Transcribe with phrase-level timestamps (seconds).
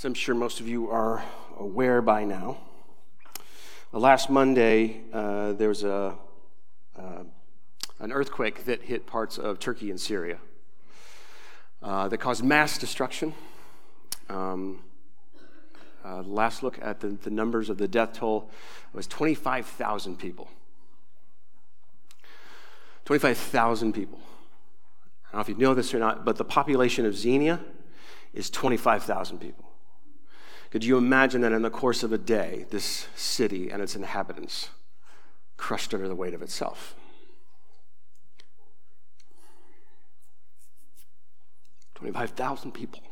[0.00, 1.22] As I'm sure most of you are
[1.58, 2.56] aware by now,
[3.92, 6.14] last Monday uh, there was a,
[6.98, 7.24] uh,
[7.98, 10.38] an earthquake that hit parts of Turkey and Syria
[11.82, 13.34] uh, that caused mass destruction.
[14.30, 14.80] Um,
[16.02, 18.48] uh, last look at the, the numbers of the death toll
[18.94, 20.48] was 25,000 people.
[23.04, 24.18] 25,000 people.
[25.28, 27.60] I don't know if you know this or not, but the population of Xenia
[28.32, 29.69] is 25,000 people.
[30.70, 34.68] Could you imagine that in the course of a day, this city and its inhabitants
[35.56, 36.94] crushed under the weight of itself?
[41.96, 43.02] Twenty-five thousand people.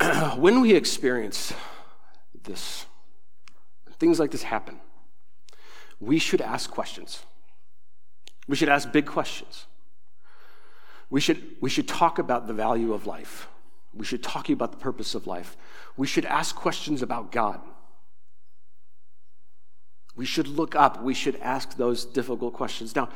[0.36, 1.52] when we experience
[2.44, 2.86] this,
[3.98, 4.80] things like this happen,
[6.00, 7.22] we should ask questions.
[8.48, 9.66] We should ask big questions.
[11.10, 13.46] We should, we should talk about the value of life.
[13.92, 15.56] We should talk about the purpose of life.
[15.96, 17.60] We should ask questions about God.
[20.16, 21.02] We should look up.
[21.02, 22.94] We should ask those difficult questions.
[22.94, 23.08] Now,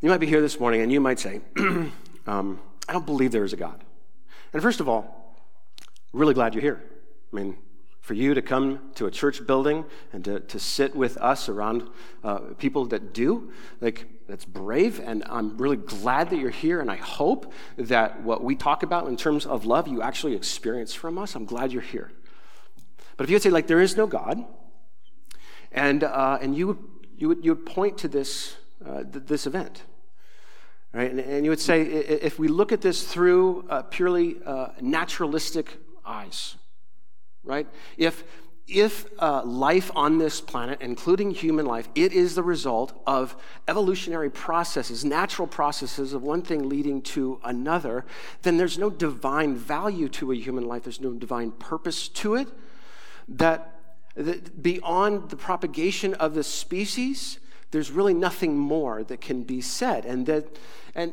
[0.00, 1.40] you might be here this morning and you might say,
[2.26, 3.82] um, I don't believe there is a God.
[4.52, 5.36] And first of all,
[6.12, 6.82] really glad you're here.
[7.32, 7.58] I mean,
[8.06, 11.88] for you to come to a church building and to, to sit with us around
[12.22, 15.00] uh, people that do, like, that's brave.
[15.00, 16.80] And I'm really glad that you're here.
[16.80, 20.94] And I hope that what we talk about in terms of love, you actually experience
[20.94, 21.34] from us.
[21.34, 22.12] I'm glad you're here.
[23.16, 24.44] But if you would say, like, there is no God,
[25.72, 28.54] and, uh, and you, you, would, you would point to this,
[28.86, 29.82] uh, th- this event,
[30.92, 31.10] right?
[31.10, 35.78] And, and, you would say, if we look at this through uh, purely uh, naturalistic
[36.04, 36.54] eyes,
[37.46, 37.66] right?
[37.96, 38.24] If,
[38.68, 43.36] if uh, life on this planet, including human life, it is the result of
[43.68, 48.04] evolutionary processes, natural processes of one thing leading to another,
[48.42, 50.82] then there's no divine value to a human life.
[50.82, 52.48] There's no divine purpose to it.
[53.28, 53.80] That,
[54.16, 57.38] that beyond the propagation of the species,
[57.70, 60.04] there's really nothing more that can be said.
[60.04, 60.58] And that,
[60.94, 61.12] and,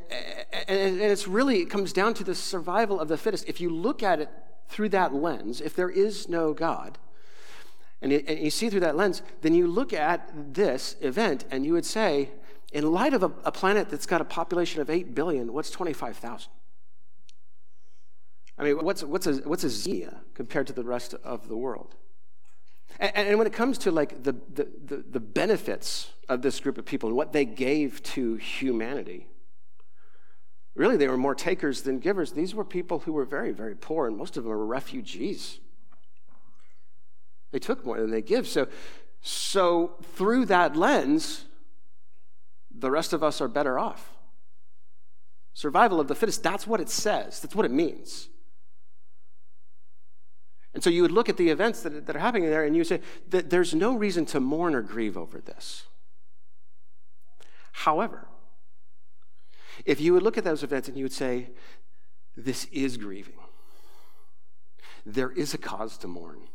[0.67, 3.47] and, and it's really, it comes down to the survival of the fittest.
[3.47, 4.29] If you look at it
[4.73, 6.97] through that lens, if there is no God,
[8.01, 11.63] and you, and you see through that lens, then you look at this event and
[11.65, 12.31] you would say,
[12.73, 16.49] in light of a, a planet that's got a population of 8 billion, what's 25,000?
[18.57, 21.95] I mean, what's, what's, a, what's a Xenia compared to the rest of the world?
[22.99, 26.77] And, and when it comes to like the, the, the, the benefits of this group
[26.79, 29.27] of people and what they gave to humanity,
[30.75, 32.31] Really, they were more takers than givers.
[32.31, 35.59] These were people who were very, very poor, and most of them were refugees.
[37.51, 38.47] They took more than they give.
[38.47, 38.67] So,
[39.21, 41.45] so through that lens,
[42.71, 44.09] the rest of us are better off.
[45.53, 48.29] Survival of the fittest, that's what it says, that's what it means.
[50.73, 52.83] And so you would look at the events that, that are happening there and you
[52.83, 55.83] say that there's no reason to mourn or grieve over this.
[57.73, 58.27] However,
[59.85, 61.49] if you would look at those events and you would say,
[62.35, 63.37] this is grieving,
[65.05, 66.47] there is a cause to mourn.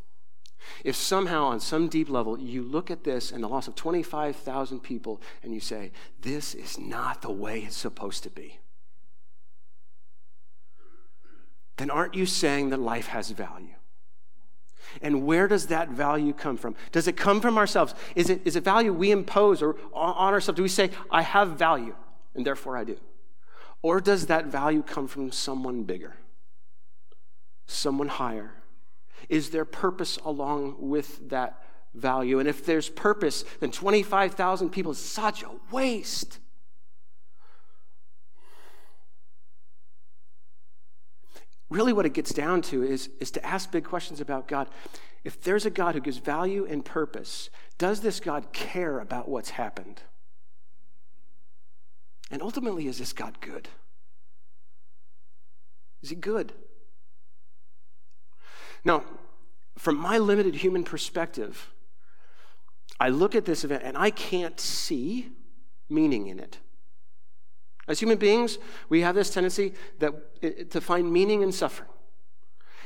[0.85, 4.81] If somehow, on some deep level, you look at this and the loss of 25,000
[4.81, 8.59] people and you say, this is not the way it's supposed to be,
[11.77, 13.75] then aren't you saying that life has value?
[15.03, 16.75] And where does that value come from?
[16.93, 17.95] Does it come from ourselves?
[18.15, 20.57] Is it, is it value we impose or on ourselves?
[20.57, 21.95] Do we say, I have value,
[22.35, 22.99] and therefore I do?
[23.83, 26.17] Or does that value come from someone bigger,
[27.67, 28.53] someone higher?
[29.29, 31.63] Is there purpose along with that
[31.95, 32.39] value?
[32.39, 36.39] And if there's purpose, then 25,000 people is such a waste.
[41.71, 44.69] Really, what it gets down to is, is to ask big questions about God.
[45.23, 49.51] If there's a God who gives value and purpose, does this God care about what's
[49.51, 50.03] happened?
[52.31, 53.69] And ultimately, is this God good?
[56.03, 56.53] Is he good?
[58.85, 59.05] Now,
[59.77, 61.71] from my limited human perspective,
[63.01, 65.31] I look at this event and I can't see
[65.89, 66.59] meaning in it.
[67.87, 68.59] As human beings,
[68.89, 70.13] we have this tendency that,
[70.43, 71.89] eh, eh, to find meaning in suffering.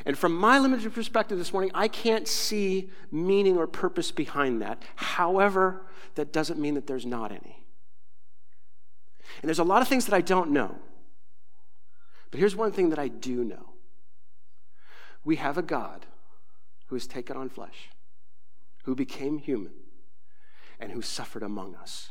[0.04, 4.82] And from my limited perspective this morning, I can't see meaning or purpose behind that.
[4.96, 7.61] However, that doesn't mean that there's not any.
[9.40, 10.76] And there's a lot of things that I don't know.
[12.30, 13.70] But here's one thing that I do know
[15.24, 16.06] we have a God
[16.86, 17.90] who has taken on flesh,
[18.84, 19.72] who became human,
[20.80, 22.10] and who suffered among us,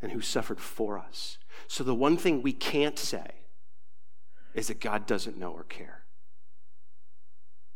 [0.00, 1.38] and who suffered for us.
[1.66, 3.30] So the one thing we can't say
[4.54, 6.04] is that God doesn't know or care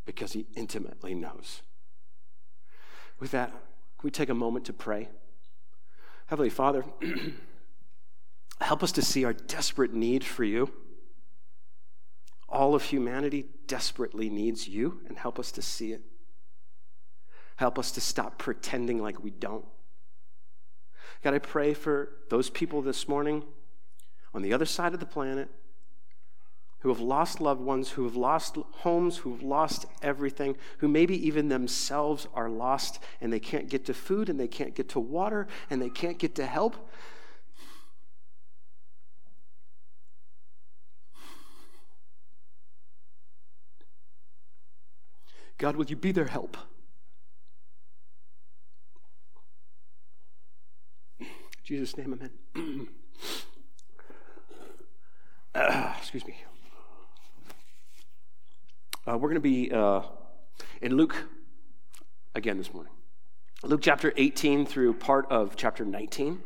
[0.05, 1.63] because he intimately knows.
[3.21, 5.09] With that, can we take a moment to pray?
[6.27, 6.85] Heavenly Father,
[8.63, 10.71] help us to see our desperate need for you.
[12.49, 16.03] All of humanity desperately needs you, and help us to see it.
[17.57, 19.65] Help us to stop pretending like we don't.
[21.23, 23.45] God, I pray for those people this morning
[24.35, 25.49] on the other side of the planet
[26.81, 31.15] who have lost loved ones, who have lost homes, who have lost everything, who maybe
[31.27, 34.99] even themselves are lost and they can't get to food and they can't get to
[34.99, 36.91] water and they can't get to help.
[45.63, 46.57] God, will you be their help?
[51.21, 51.29] In
[51.63, 52.19] Jesus' name,
[52.57, 52.89] amen.
[55.55, 56.35] uh, excuse me.
[59.07, 60.03] Uh, we're going to be uh,
[60.81, 61.29] in Luke
[62.35, 62.93] again this morning.
[63.63, 66.43] Luke chapter 18 through part of chapter 19.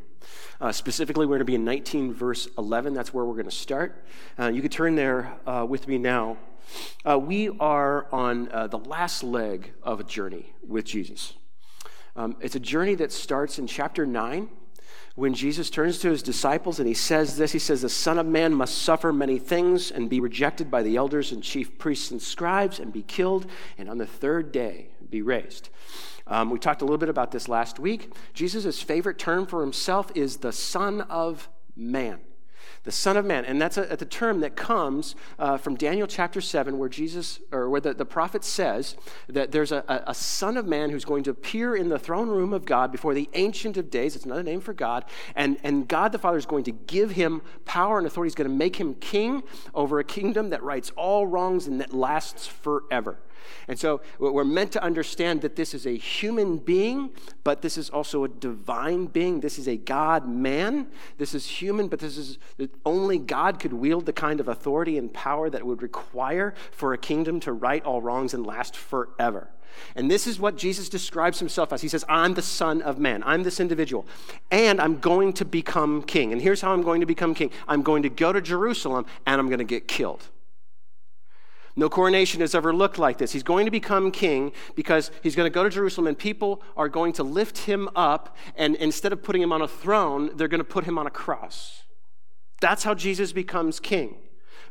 [0.60, 2.92] Uh, specifically, we're going to be in 19, verse 11.
[2.92, 4.04] That's where we're going to start.
[4.38, 6.36] Uh, you could turn there uh, with me now.
[7.04, 11.34] Uh, we are on uh, the last leg of a journey with Jesus.
[12.16, 14.48] Um, it's a journey that starts in chapter 9
[15.16, 18.26] when Jesus turns to his disciples and he says this He says, The Son of
[18.26, 22.20] Man must suffer many things and be rejected by the elders and chief priests and
[22.20, 23.46] scribes and be killed,
[23.78, 25.70] and on the third day be raised.
[26.26, 28.12] Um, we talked a little bit about this last week.
[28.34, 32.18] Jesus' favorite term for himself is the Son of Man
[32.86, 33.44] the Son of Man.
[33.44, 37.68] And that's a, a term that comes uh, from Daniel chapter 7, where Jesus, or
[37.68, 38.96] where the, the prophet says
[39.28, 42.52] that there's a, a, Son of Man who's going to appear in the throne room
[42.52, 44.14] of God before the Ancient of Days.
[44.14, 45.04] It's another name for God.
[45.34, 48.28] And, and God the Father is going to give him power and authority.
[48.28, 49.42] He's going to make him king
[49.74, 53.18] over a kingdom that rights all wrongs and that lasts forever.
[53.68, 57.10] And so we're meant to understand that this is a human being,
[57.44, 59.40] but this is also a divine being.
[59.40, 60.88] This is a God man.
[61.18, 62.38] This is human, but this is
[62.84, 66.98] only God could wield the kind of authority and power that would require for a
[66.98, 69.50] kingdom to right all wrongs and last forever.
[69.94, 71.82] And this is what Jesus describes himself as.
[71.82, 73.22] He says, I'm the Son of Man.
[73.24, 74.06] I'm this individual.
[74.50, 76.32] And I'm going to become king.
[76.32, 79.40] And here's how I'm going to become king I'm going to go to Jerusalem and
[79.40, 80.28] I'm going to get killed.
[81.78, 83.32] No coronation has ever looked like this.
[83.32, 86.88] He's going to become king because he's going to go to Jerusalem and people are
[86.88, 90.58] going to lift him up, and instead of putting him on a throne, they're going
[90.58, 91.82] to put him on a cross.
[92.60, 94.16] That's how Jesus becomes king.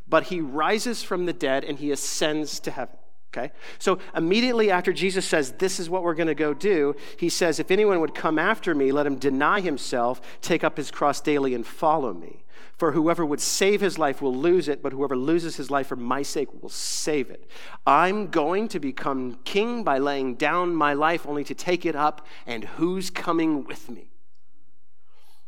[0.08, 2.96] But he rises from the dead and he ascends to heaven.
[3.36, 3.52] Okay?
[3.78, 7.60] So immediately after Jesus says, This is what we're going to go do, he says,
[7.60, 11.54] If anyone would come after me, let him deny himself, take up his cross daily,
[11.54, 12.44] and follow me.
[12.76, 15.96] For whoever would save his life will lose it, but whoever loses his life for
[15.96, 17.50] my sake will save it.
[17.86, 22.26] I'm going to become king by laying down my life only to take it up,
[22.46, 24.10] and who's coming with me?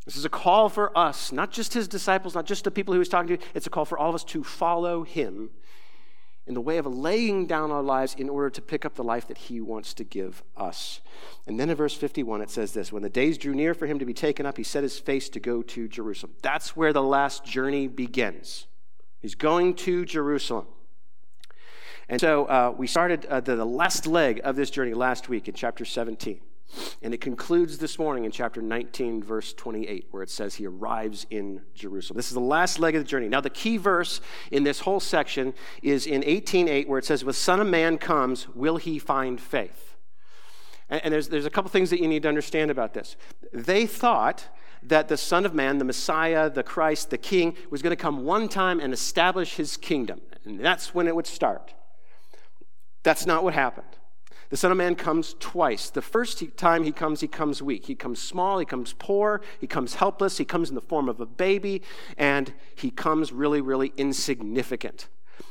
[0.06, 2.98] This is a call for us, not just his disciples, not just the people he
[2.98, 3.44] was talking to.
[3.54, 5.50] It's a call for all of us to follow him
[6.48, 9.28] in the way of laying down our lives in order to pick up the life
[9.28, 11.00] that he wants to give us.
[11.46, 13.98] And then in verse 51, it says this When the days drew near for him
[13.98, 16.32] to be taken up, he set his face to go to Jerusalem.
[16.40, 18.66] That's where the last journey begins.
[19.20, 20.66] He's going to Jerusalem.
[22.08, 25.48] And so uh, we started uh, the, the last leg of this journey last week
[25.48, 26.40] in chapter 17.
[27.02, 31.26] And it concludes this morning in chapter 19, verse 28, where it says he arrives
[31.30, 32.16] in Jerusalem.
[32.16, 33.28] This is the last leg of the journey.
[33.28, 34.20] Now, the key verse
[34.50, 38.48] in this whole section is in 18:8, where it says, "When Son of Man comes,
[38.48, 39.96] will he find faith?"
[40.90, 43.16] And, and there's, there's a couple things that you need to understand about this.
[43.52, 44.48] They thought
[44.82, 48.24] that the Son of Man, the Messiah, the Christ, the King, was going to come
[48.24, 50.20] one time and establish his kingdom.
[50.44, 51.74] And that's when it would start.
[53.02, 53.97] That's not what happened.
[54.50, 55.90] The Son of Man comes twice.
[55.90, 57.86] The first time he comes, he comes weak.
[57.86, 61.20] He comes small, he comes poor, he comes helpless, he comes in the form of
[61.20, 61.82] a baby,
[62.16, 65.08] and he comes really, really insignificant.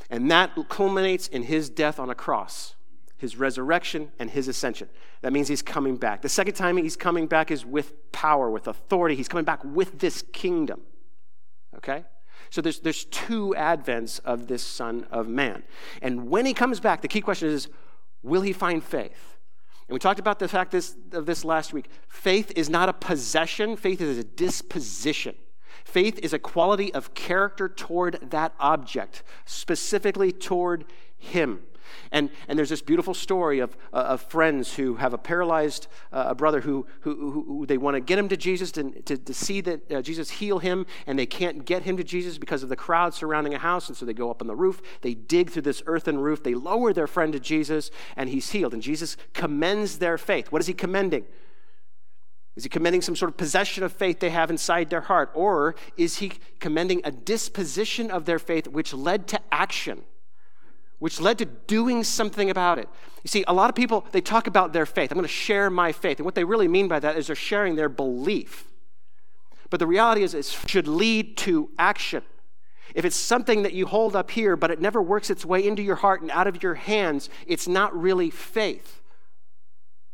[0.09, 2.75] And that culminates in his death on a cross,
[3.17, 4.89] his resurrection, and his ascension.
[5.21, 6.21] That means he's coming back.
[6.21, 9.15] The second time he's coming back is with power, with authority.
[9.15, 10.81] He's coming back with this kingdom.
[11.75, 12.03] Okay?
[12.49, 15.63] So there's, there's two advents of this Son of Man.
[16.01, 17.67] And when he comes back, the key question is
[18.23, 19.37] Will he find faith?
[19.87, 21.89] And we talked about the fact this, of this last week.
[22.07, 25.35] Faith is not a possession, faith is a disposition.
[25.85, 30.83] Faith is a quality of character toward that object, specifically toward
[31.17, 31.61] him.
[32.11, 36.33] And, and there's this beautiful story of, uh, of friends who have a paralyzed uh,
[36.33, 39.33] brother who, who, who, who, they want to get him to Jesus to, to, to
[39.33, 42.69] see that uh, Jesus heal him, and they can't get him to Jesus because of
[42.69, 43.87] the crowd surrounding a house.
[43.87, 46.55] And so they go up on the roof, they dig through this earthen roof, they
[46.55, 48.73] lower their friend to Jesus, and he's healed.
[48.73, 50.51] And Jesus commends their faith.
[50.51, 51.25] What is he commending?
[52.57, 55.29] Is he commending some sort of possession of faith they have inside their heart?
[55.35, 60.01] Or is he commending a disposition of their faith which led to action?
[60.99, 62.89] Which led to doing something about it.
[63.23, 65.11] You see, a lot of people, they talk about their faith.
[65.11, 66.17] I'm going to share my faith.
[66.17, 68.65] And what they really mean by that is they're sharing their belief.
[69.69, 72.23] But the reality is, it should lead to action.
[72.95, 75.83] If it's something that you hold up here, but it never works its way into
[75.83, 79.01] your heart and out of your hands, it's not really faith.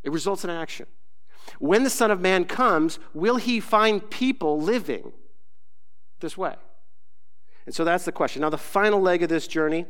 [0.04, 0.88] It results in action.
[1.60, 5.14] When the Son of Man comes, will he find people living
[6.20, 6.56] this way?
[7.66, 8.42] And so that's the question.
[8.42, 9.86] Now, the final leg of this journey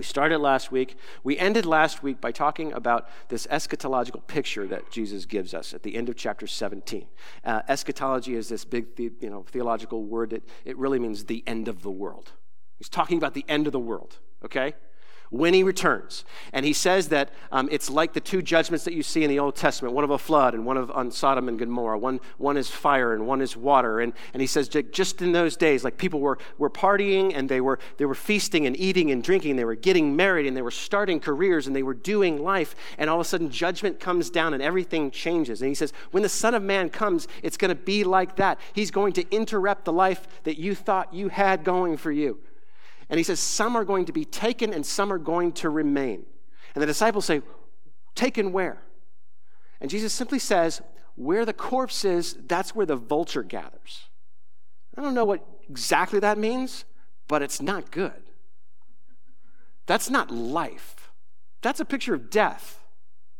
[0.00, 0.96] we started last week.
[1.24, 5.82] We ended last week by talking about this eschatological picture that Jesus gives us at
[5.82, 7.06] the end of chapter 17.
[7.44, 11.44] Uh, eschatology is this big the, you know, theological word that it really means the
[11.46, 12.32] end of the world.
[12.78, 14.72] He's talking about the end of the world, okay?
[15.30, 16.24] When he returns.
[16.52, 19.38] And he says that um, it's like the two judgments that you see in the
[19.38, 21.98] Old Testament one of a flood and one of on Sodom and Gomorrah.
[21.98, 24.00] One, one is fire and one is water.
[24.00, 27.60] And, and he says just in those days, like people were, were partying and they
[27.60, 29.56] were, they were feasting and eating and drinking.
[29.56, 32.74] They were getting married and they were starting careers and they were doing life.
[32.98, 35.62] And all of a sudden, judgment comes down and everything changes.
[35.62, 38.58] And he says, when the Son of Man comes, it's going to be like that.
[38.72, 42.40] He's going to interrupt the life that you thought you had going for you.
[43.10, 46.24] And he says, Some are going to be taken and some are going to remain.
[46.74, 47.42] And the disciples say,
[48.14, 48.82] Taken where?
[49.80, 50.80] And Jesus simply says,
[51.16, 54.04] Where the corpse is, that's where the vulture gathers.
[54.96, 56.84] I don't know what exactly that means,
[57.28, 58.22] but it's not good.
[59.86, 61.10] That's not life.
[61.62, 62.80] That's a picture of death,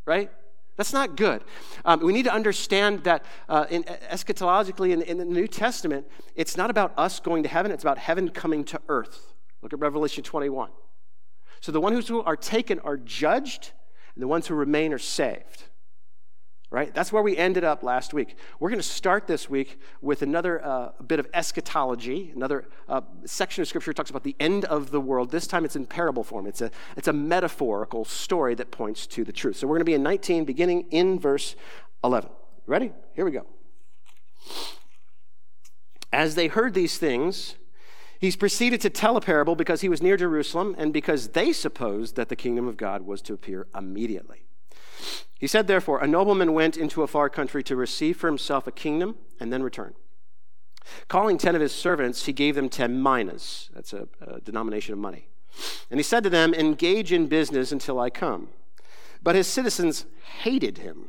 [0.05, 0.31] right?
[0.77, 1.45] That's not good.
[1.85, 6.57] Um, we need to understand that uh, in, eschatologically in, in the New Testament, it's
[6.57, 9.35] not about us going to heaven, it's about heaven coming to earth.
[9.63, 10.71] Look at Revelation 21.
[11.61, 13.73] So the ones who are taken are judged,
[14.15, 15.65] and the ones who remain are saved.
[16.73, 16.95] Right?
[16.95, 18.37] That's where we ended up last week.
[18.61, 23.61] We're going to start this week with another uh, bit of eschatology, another uh, section
[23.63, 25.33] of scripture talks about the end of the world.
[25.33, 26.47] This time it's in parable form.
[26.47, 29.57] It's a, it's a metaphorical story that points to the truth.
[29.57, 31.57] So we're going to be in 19, beginning in verse
[32.05, 32.31] 11.
[32.67, 32.93] Ready?
[33.15, 33.47] Here we go.
[36.13, 37.57] As they heard these things,
[38.21, 42.17] He's proceeded to tell a parable because he was near Jerusalem and because they supposed
[42.17, 44.45] that the kingdom of God was to appear immediately.
[45.39, 48.73] He said, therefore, a nobleman went into a far country to receive for himself a
[48.73, 49.95] kingdom and then return.
[51.09, 53.71] Calling ten of his servants, he gave them ten minas.
[53.73, 55.29] That's a, a denomination of money.
[55.91, 58.49] And he said to them, Engage in business until I come.
[59.23, 60.05] But his citizens
[60.41, 61.09] hated him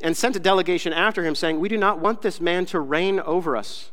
[0.00, 3.20] and sent a delegation after him, saying, We do not want this man to reign
[3.20, 3.92] over us.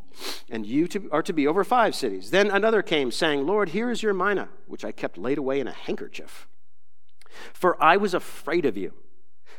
[0.49, 2.31] and you to, are to be over five cities.
[2.31, 5.67] Then another came, saying, Lord, here is your mina, which I kept laid away in
[5.67, 6.47] a handkerchief.
[7.53, 8.93] For I was afraid of you,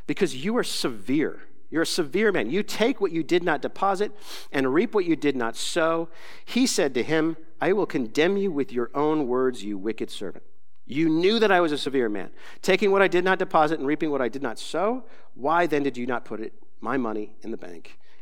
[0.07, 1.43] because you are severe.
[1.71, 2.51] You're a severe man.
[2.51, 4.13] You take what you did not deposit
[4.53, 6.11] and reap what you did not sow.
[6.45, 10.45] He said to him, I will condemn you with your own words, you wicked servant.
[10.85, 12.31] You knew that I was a severe man,
[12.61, 15.05] taking what I did not deposit and reaping what I did not sow.
[15.35, 17.99] Why then did you not put it, my money in the bank?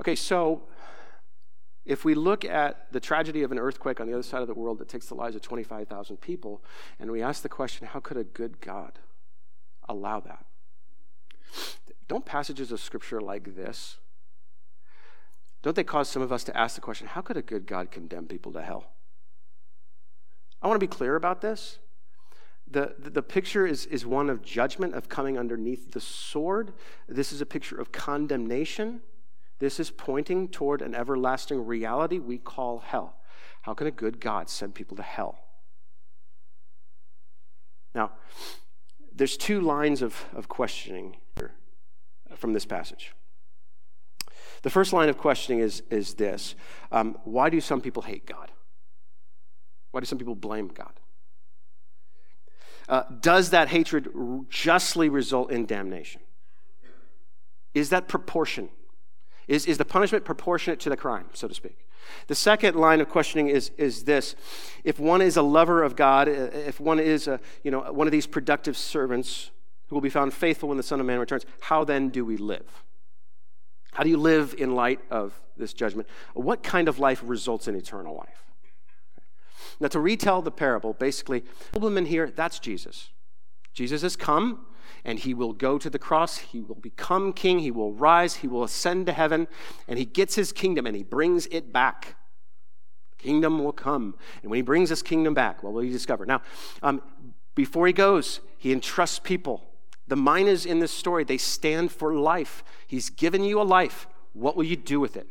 [0.00, 0.62] Okay, so
[1.84, 4.54] if we look at the tragedy of an earthquake on the other side of the
[4.54, 6.64] world that takes the lives of 25,000 people,
[6.98, 8.98] and we ask the question, how could a good God
[9.88, 10.46] allow that?
[12.08, 13.98] Don't passages of scripture like this,
[15.62, 17.90] don't they cause some of us to ask the question, how could a good God
[17.90, 18.92] condemn people to hell?
[20.62, 21.78] I want to be clear about this.
[22.70, 26.72] The, the, the, picture is, is one of judgment, of coming underneath the sword.
[27.08, 29.00] This is a picture of condemnation.
[29.60, 33.16] This is pointing toward an everlasting reality we call hell.
[33.62, 35.38] How can a good God send people to hell?
[37.94, 38.12] Now,
[39.14, 41.16] there's two lines of, of questioning
[42.36, 43.12] from this passage.
[44.62, 46.54] The first line of questioning is, is this
[46.90, 48.50] um, Why do some people hate God?
[49.90, 50.92] Why do some people blame God?
[52.88, 54.08] Uh, does that hatred
[54.48, 56.22] justly result in damnation?
[57.74, 58.70] Is that proportion?
[59.50, 61.84] Is, is the punishment proportionate to the crime, so to speak?
[62.28, 64.36] The second line of questioning is, is this
[64.84, 68.06] if one is a lover of God, uh, if one is a, you know, one
[68.06, 69.50] of these productive servants
[69.88, 72.36] who will be found faithful when the Son of Man returns, how then do we
[72.36, 72.84] live?
[73.90, 76.08] How do you live in light of this judgment?
[76.34, 78.44] What kind of life results in eternal life?
[79.80, 81.40] Now, to retell the parable, basically,
[81.72, 83.10] the nobleman here, that's Jesus.
[83.74, 84.64] Jesus has come
[85.04, 86.38] and he will go to the cross.
[86.38, 87.60] He will become king.
[87.60, 88.36] He will rise.
[88.36, 89.48] He will ascend to heaven
[89.88, 92.16] and he gets his kingdom and he brings it back.
[93.18, 94.14] Kingdom will come.
[94.42, 96.24] And when he brings his kingdom back, what will he discover?
[96.24, 96.42] Now,
[96.82, 97.02] um,
[97.54, 99.62] before he goes, he entrusts people.
[100.08, 102.64] The minas in this story, they stand for life.
[102.86, 104.08] He's given you a life.
[104.32, 105.28] What will you do with it?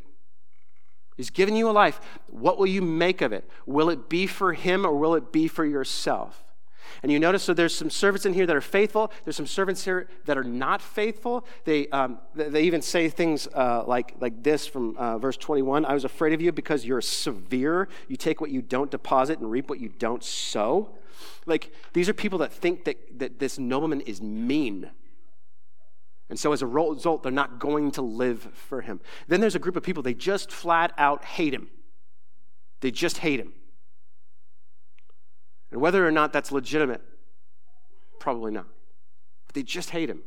[1.16, 2.00] He's given you a life.
[2.28, 3.48] What will you make of it?
[3.66, 6.44] Will it be for him or will it be for yourself?
[7.02, 9.12] And you notice, so there's some servants in here that are faithful.
[9.24, 11.46] There's some servants here that are not faithful.
[11.64, 15.94] They, um, they even say things uh, like, like this from uh, verse 21 I
[15.94, 17.88] was afraid of you because you're severe.
[18.08, 20.96] You take what you don't deposit and reap what you don't sow.
[21.46, 24.90] Like, these are people that think that, that this nobleman is mean.
[26.28, 29.00] And so as a result, they're not going to live for him.
[29.26, 31.68] Then there's a group of people, they just flat out hate him.
[32.80, 33.52] They just hate him.
[35.70, 37.02] And whether or not that's legitimate,
[38.18, 38.66] probably not.
[39.46, 40.22] But they just hate him.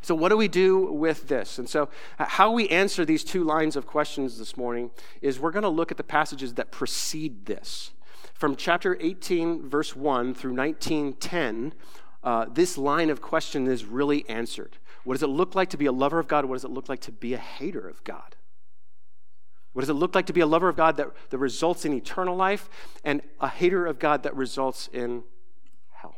[0.00, 1.58] So, what do we do with this?
[1.58, 4.90] And so, how we answer these two lines of questions this morning
[5.22, 7.92] is we're going to look at the passages that precede this.
[8.34, 11.72] From chapter 18, verse 1 through 1910,
[12.22, 14.76] uh, this line of question is really answered.
[15.04, 16.44] What does it look like to be a lover of God?
[16.44, 18.36] What does it look like to be a hater of God?
[19.78, 21.92] What does it look like to be a lover of God that, that results in
[21.92, 22.68] eternal life
[23.04, 25.22] and a hater of God that results in
[25.92, 26.16] hell?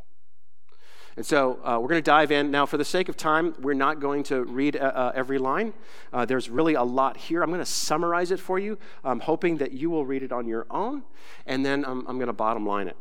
[1.15, 2.51] And so uh, we're going to dive in.
[2.51, 5.75] Now, for the sake of time, we're not going to read uh, uh every line.
[6.11, 7.43] Uh, there's really a lot here.
[7.43, 10.49] I'm going to summarize it for you, I'm hoping that you will read it on
[10.49, 11.03] your own,
[11.45, 12.97] and then I'm, I'm going to bottom line it.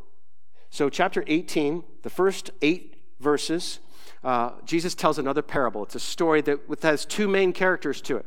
[0.72, 3.80] So, chapter 18, the first eight verses,
[4.26, 5.84] uh, Jesus tells another parable.
[5.84, 8.26] It's a story that has two main characters to it.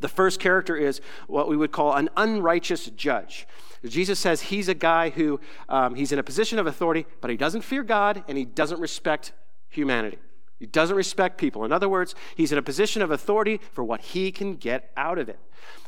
[0.00, 3.46] The first character is what we would call an unrighteous judge.
[3.84, 7.36] Jesus says he's a guy who um, he's in a position of authority, but he
[7.36, 9.32] doesn't fear God and he doesn't respect
[9.68, 10.18] humanity.
[10.58, 11.64] He doesn't respect people.
[11.64, 15.18] In other words, he's in a position of authority for what he can get out
[15.18, 15.38] of it.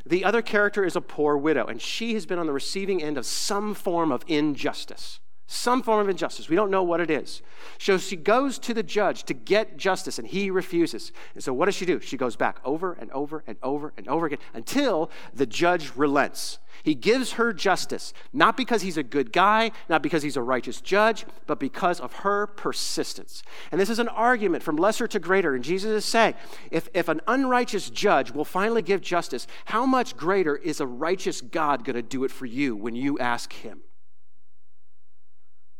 [0.04, 3.16] The other character is a poor widow, and she has been on the receiving end
[3.16, 6.50] of some form of injustice some form of injustice.
[6.50, 7.40] We don't know what it is.
[7.78, 11.10] So she goes to the judge to get justice, and he refuses.
[11.34, 12.00] And so what does she do?
[12.00, 16.58] She goes back over and over and over and over again until the judge relents.
[16.82, 20.82] He gives her justice, not because he's a good guy, not because he's a righteous
[20.82, 23.42] judge, but because of her persistence.
[23.72, 25.54] And this is an argument from lesser to greater.
[25.54, 26.34] And Jesus is saying
[26.70, 31.40] if, if an unrighteous judge will finally give justice, how much greater is a righteous
[31.40, 33.80] God going to do it for you when you ask him?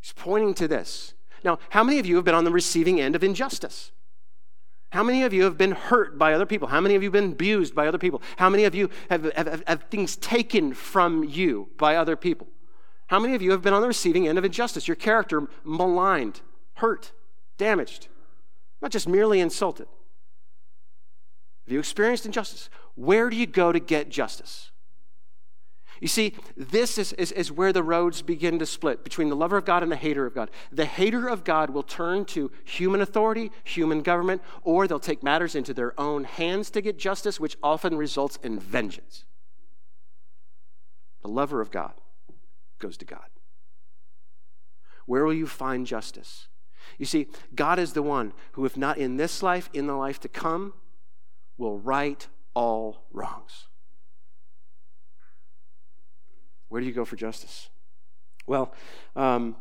[0.01, 1.15] He's pointing to this.
[1.45, 3.93] Now, how many of you have been on the receiving end of injustice?
[4.91, 6.69] How many of you have been hurt by other people?
[6.69, 8.23] How many of you have been abused by other people?
[8.37, 12.49] How many of you have, have, have, things taken from you by other people?
[13.09, 14.89] How many of you have been on the receiving end of injustice?
[14.89, 16.41] Your character maligned,
[16.75, 17.13] hurt,
[17.59, 18.09] damaged,
[18.81, 19.89] not just merely insulted.
[21.67, 22.71] Have you experienced injustice?
[22.95, 24.67] Where do you go to get justice?
[26.01, 29.57] You see, this is, is, is, where the roads begin to split between the lover
[29.57, 30.51] of God and the hater of God.
[30.71, 35.55] The hater of God will turn to human authority, human government, or they'll take matters
[35.55, 39.25] into their own hands to get justice, which often results in vengeance.
[41.23, 41.95] The lover of God
[42.79, 43.27] goes to God.
[45.07, 46.49] Where will you find justice?
[46.99, 50.21] You see, God is the one who, if not in this life, in the life
[50.21, 50.75] to come,
[51.57, 53.67] will right all wrongs.
[56.68, 57.68] Where do you go for justice?
[58.46, 58.72] Well,
[59.16, 59.57] um,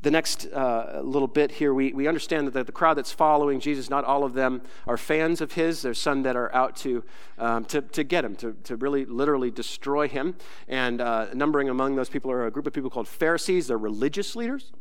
[0.00, 3.60] the next uh, little bit here, we, we understand that the, the, crowd that's following
[3.60, 5.82] Jesus, not all of them are fans of his.
[5.82, 7.04] There's some that are out to,
[7.38, 10.34] um, to, to get him, to, to really literally destroy him.
[10.66, 13.68] And uh, numbering among those people are a group of people called Pharisees.
[13.68, 14.72] They're religious leaders,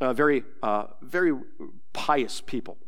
[0.00, 1.32] uh, very, uh, very
[1.92, 2.78] pious people.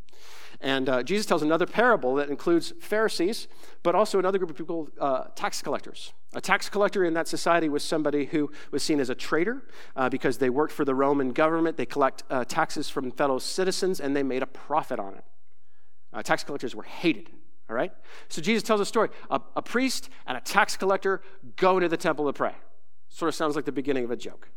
[0.62, 3.48] And uh, Jesus tells another parable that includes Pharisees,
[3.83, 6.12] but also another group of people, uh, tax collectors.
[6.35, 9.64] A tax collector in that society was somebody who was seen as a traitor
[9.96, 11.77] uh, because they worked for the Roman government.
[11.77, 15.25] They collect uh, taxes from fellow citizens and they made a profit on it.
[16.12, 17.29] Uh, tax collectors were hated.
[17.68, 17.92] All right?
[18.29, 19.09] So Jesus tells a story.
[19.31, 21.22] A, a priest and a tax collector
[21.57, 22.55] go into the temple to pray.
[23.09, 24.48] Sort of sounds like the beginning of a joke.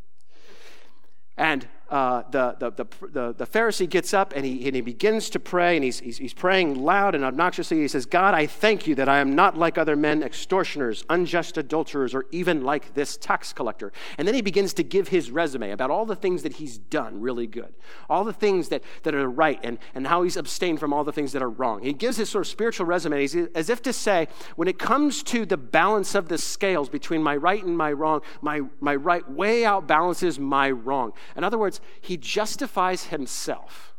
[1.36, 2.70] And uh, the, the,
[3.12, 6.18] the, the, Pharisee gets up and he, and he begins to pray, and he's, he's,
[6.18, 7.80] he's praying loud and obnoxiously.
[7.80, 11.56] He says, God, I thank you that I am not like other men, extortioners, unjust
[11.56, 13.92] adulterers, or even like this tax collector.
[14.18, 17.20] And then he begins to give his resume about all the things that he's done
[17.20, 17.72] really good,
[18.10, 21.12] all the things that, that are right, and, and how he's abstained from all the
[21.12, 21.82] things that are wrong.
[21.82, 25.22] He gives his sort of spiritual resume he's, as if to say, when it comes
[25.24, 29.28] to the balance of the scales between my right and my wrong, my, my right
[29.30, 31.12] way outbalances my wrong.
[31.36, 33.94] In other words, words, he justifies himself.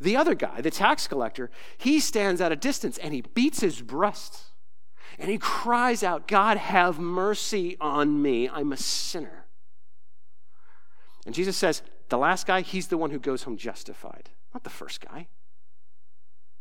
[0.00, 3.80] The other guy, the tax collector, he stands at a distance and he beats his
[3.80, 4.52] breast
[5.18, 8.48] and he cries out, God, have mercy on me.
[8.48, 9.46] I'm a sinner.
[11.24, 14.70] And Jesus says, the last guy, he's the one who goes home justified, not the
[14.70, 15.28] first guy.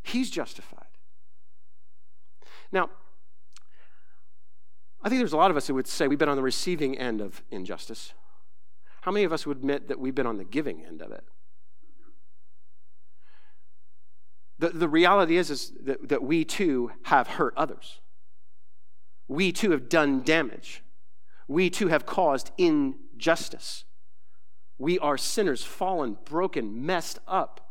[0.02, 0.86] He's justified.
[2.72, 2.90] Now,
[5.04, 6.98] I think there's a lot of us who would say we've been on the receiving
[6.98, 8.14] end of injustice.
[9.06, 11.24] How many of us would admit that we've been on the giving end of it?
[14.58, 18.00] The, the reality is, is that, that we too have hurt others.
[19.28, 20.82] We too have done damage.
[21.48, 23.84] We too have caused injustice.
[24.80, 27.65] We are sinners, fallen, broken, messed up.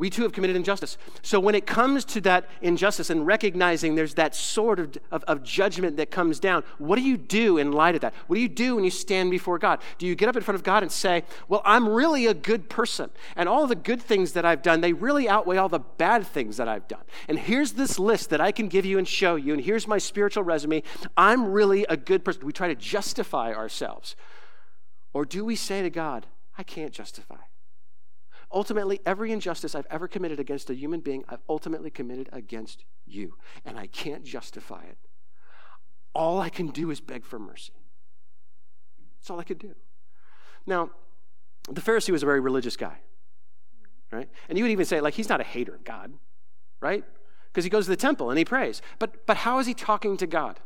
[0.00, 0.96] We too have committed injustice.
[1.20, 5.42] So when it comes to that injustice and recognizing there's that sort of, of, of,
[5.42, 8.14] judgment that comes down, what do you do in light of that?
[8.26, 9.82] What do you do when you stand before God?
[9.98, 12.70] Do you get up in front of God and say, Well, I'm really a good
[12.70, 16.26] person, and all the good things that I've done, they really outweigh all the bad
[16.26, 17.02] things that I've done.
[17.28, 19.98] And here's this list that I can give you and show you, and here's my
[19.98, 20.82] spiritual resume.
[21.14, 22.46] I'm really a good person.
[22.46, 24.16] We try to justify ourselves.
[25.12, 26.24] Or do we say to God,
[26.56, 27.49] I can't justify?
[28.52, 33.36] Ultimately, every injustice I've ever committed against a human being, I've ultimately committed against you,
[33.64, 34.98] and I can't justify it.
[36.14, 37.72] All I can do is beg for mercy.
[39.18, 39.74] That's all I could do.
[40.66, 40.90] Now,
[41.70, 42.98] the Pharisee was a very religious guy,
[44.10, 44.28] right?
[44.48, 46.12] And you would even say, like, he's not a hater of God,
[46.80, 47.04] right?
[47.52, 48.82] Because he goes to the temple and he prays.
[48.98, 50.58] But, but how is he talking to God?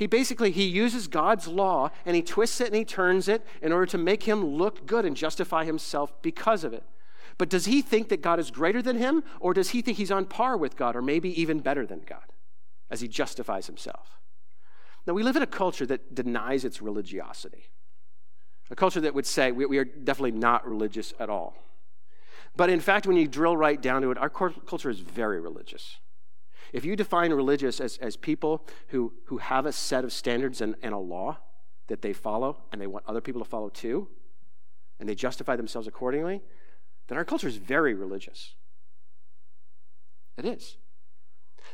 [0.00, 3.70] He basically he uses God's law and he twists it and he turns it in
[3.70, 6.84] order to make him look good and justify himself because of it.
[7.36, 10.10] But does he think that God is greater than him or does he think he's
[10.10, 12.24] on par with God or maybe even better than God
[12.90, 14.18] as he justifies himself?
[15.06, 17.68] Now we live in a culture that denies its religiosity.
[18.70, 21.58] A culture that would say we, we are definitely not religious at all.
[22.56, 25.98] But in fact, when you drill right down to it, our culture is very religious.
[26.72, 30.74] If you define religious as, as people who, who have a set of standards and,
[30.82, 31.38] and a law
[31.88, 34.08] that they follow and they want other people to follow too,
[34.98, 36.42] and they justify themselves accordingly,
[37.08, 38.54] then our culture is very religious.
[40.36, 40.76] It is.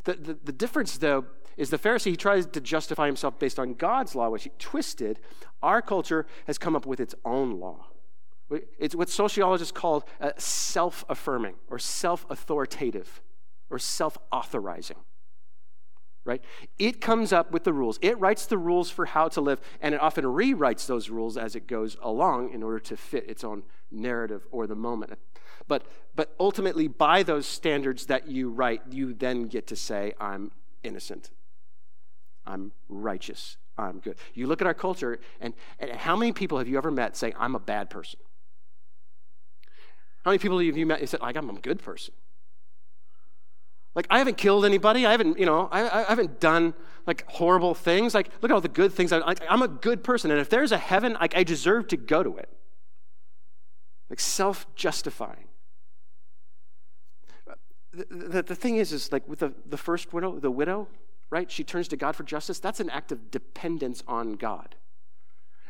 [0.04, 3.74] The, the, the, difference, though, is the Pharisee, he tries to justify himself based on
[3.74, 5.20] God's law, which he twisted.
[5.62, 7.86] Our culture has come up with its own law.
[8.78, 13.20] It's what sociologists call self affirming or self authoritative
[13.70, 14.98] or self authorizing.
[16.24, 16.42] Right?
[16.78, 18.00] It comes up with the rules.
[18.02, 21.54] It writes the rules for how to live, and it often rewrites those rules as
[21.54, 25.12] it goes along in order to fit its own narrative or the moment.
[25.68, 30.50] But, but ultimately, by those standards that you write, you then get to say, I'm
[30.82, 31.30] innocent,
[32.44, 34.16] I'm righteous, I'm good.
[34.34, 37.34] You look at our culture, and, and how many people have you ever met saying,
[37.38, 38.18] I'm a bad person?
[40.24, 42.12] How many people have you met and said, like, I'm a good person?
[43.96, 45.06] Like, I haven't killed anybody.
[45.06, 46.74] I haven't, you know, I, I haven't done
[47.06, 48.14] like horrible things.
[48.14, 49.10] Like, look at all the good things.
[49.10, 50.30] I, am a good person.
[50.30, 52.50] And if there's a heaven, like, I deserve to go to it.
[54.10, 55.48] Like, self justifying.
[57.92, 60.88] The, the, the, thing is, is like with the, the first widow, the widow,
[61.30, 61.50] right?
[61.50, 62.58] She turns to God for justice.
[62.58, 64.74] That's an act of dependence on God.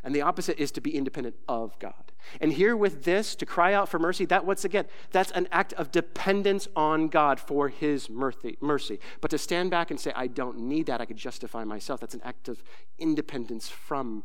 [0.02, 2.05] And the opposite is to be independent of God.
[2.40, 5.72] And here with this, to cry out for mercy, that once again, that's an act
[5.74, 9.00] of dependence on God for his mercy.
[9.20, 12.14] But to stand back and say, I don't need that, I could justify myself, that's
[12.14, 12.62] an act of
[12.98, 14.24] independence from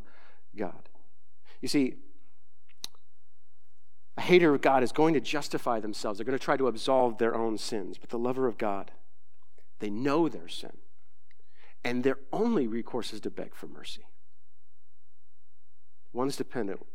[0.56, 0.90] God.
[1.62, 1.96] You see,
[4.18, 6.18] a hater of God is going to justify themselves.
[6.18, 7.98] They're going to try to absolve their own sins.
[7.98, 8.92] But the lover of God,
[9.80, 10.78] they know their sin.
[11.84, 14.06] And their only recourse is to beg for mercy.
[16.14, 16.86] One's dependent,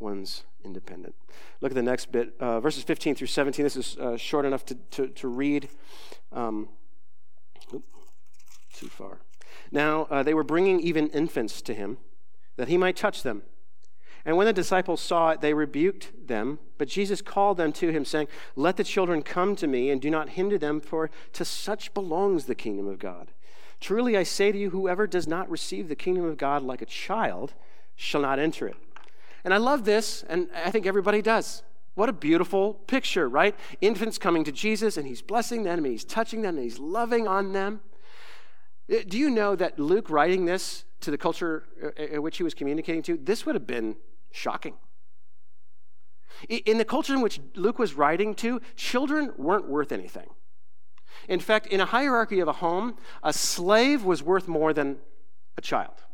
[0.00, 1.14] one's independent.
[1.60, 3.62] Look at the next bit, uh, verses 15 through 17.
[3.62, 5.68] This is uh, short enough to, to, to read.
[6.32, 6.68] Um,
[8.78, 9.18] too far.
[9.72, 11.98] Now, uh, they were bringing even infants to him
[12.56, 13.42] that he might touch them.
[14.24, 16.58] And when the disciples saw it, they rebuked them.
[16.76, 20.10] But Jesus called them to him, saying, Let the children come to me, and do
[20.10, 23.32] not hinder them, for to such belongs the kingdom of God.
[23.80, 26.86] Truly I say to you, whoever does not receive the kingdom of God like a
[26.86, 27.54] child
[27.94, 28.76] shall not enter it.
[29.44, 31.62] And I love this, and I think everybody does.
[31.94, 33.56] What a beautiful picture, right?
[33.80, 37.26] Infants coming to Jesus, and he's blessing them, and he's touching them, and he's loving
[37.26, 37.80] on them.
[38.92, 42.42] Uh, do you know that Luke writing this to the culture uh, in which he
[42.42, 43.96] was communicating to, this would have been
[44.30, 44.74] shocking.
[46.48, 50.28] In the culture in which Luke was writing to, children weren't worth anything.
[51.28, 54.98] In fact, in a hierarchy of a home, a slave was worth more than
[55.56, 56.04] a child.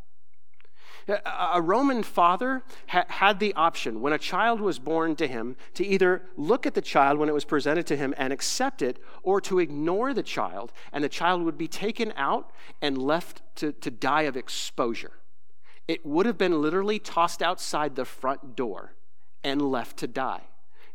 [1.06, 6.22] A Roman father had the option, when a child was born to him, to either
[6.36, 9.58] look at the child when it was presented to him and accept it, or to
[9.58, 14.22] ignore the child, and the child would be taken out and left to, to die
[14.22, 15.12] of exposure.
[15.86, 18.94] It would have been literally tossed outside the front door
[19.42, 20.44] and left to die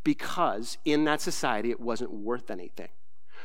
[0.03, 2.89] because in that society it wasn't worth anything.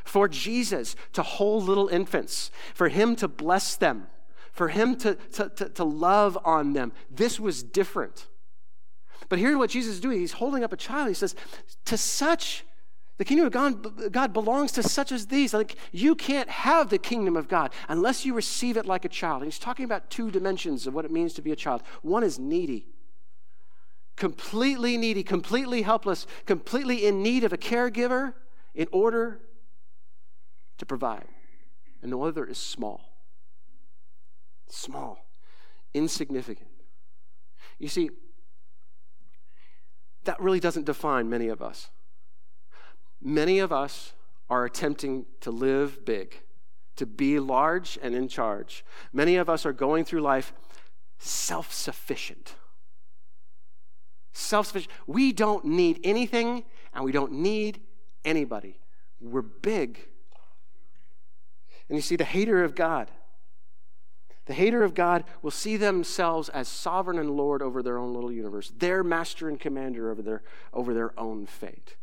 [0.04, 4.06] For Jesus to hold little infants, for him to bless them,
[4.54, 6.92] for him to, to, to, to love on them.
[7.10, 8.28] This was different.
[9.28, 10.20] But here's what Jesus is doing.
[10.20, 11.08] He's holding up a child.
[11.08, 11.34] He says,
[11.86, 12.64] To such,
[13.18, 15.52] the kingdom of God, God belongs to such as these.
[15.52, 19.42] Like, you can't have the kingdom of God unless you receive it like a child.
[19.42, 21.82] And he's talking about two dimensions of what it means to be a child.
[22.02, 22.86] One is needy,
[24.16, 28.34] completely needy, completely helpless, completely in need of a caregiver
[28.72, 29.40] in order
[30.78, 31.26] to provide.
[32.02, 33.13] And the other is small
[34.74, 35.26] small,
[35.92, 36.68] insignificant.
[37.78, 38.10] You see,
[40.24, 41.90] that really doesn't define many of us.
[43.22, 44.12] Many of us
[44.50, 46.42] are attempting to live big,
[46.96, 48.84] to be large and in charge.
[49.12, 50.52] Many of us are going through life
[51.18, 52.54] self sufficient.
[54.32, 54.92] Self sufficient.
[55.06, 57.80] We don't need anything and we don't need
[58.24, 58.78] anybody.
[59.20, 59.98] We're big.
[61.88, 63.10] And you see, the hater of God
[64.46, 68.32] the hater of God will see themselves as sovereign and Lord over their own little
[68.32, 71.96] universe, their master and commander over their, over their own fate.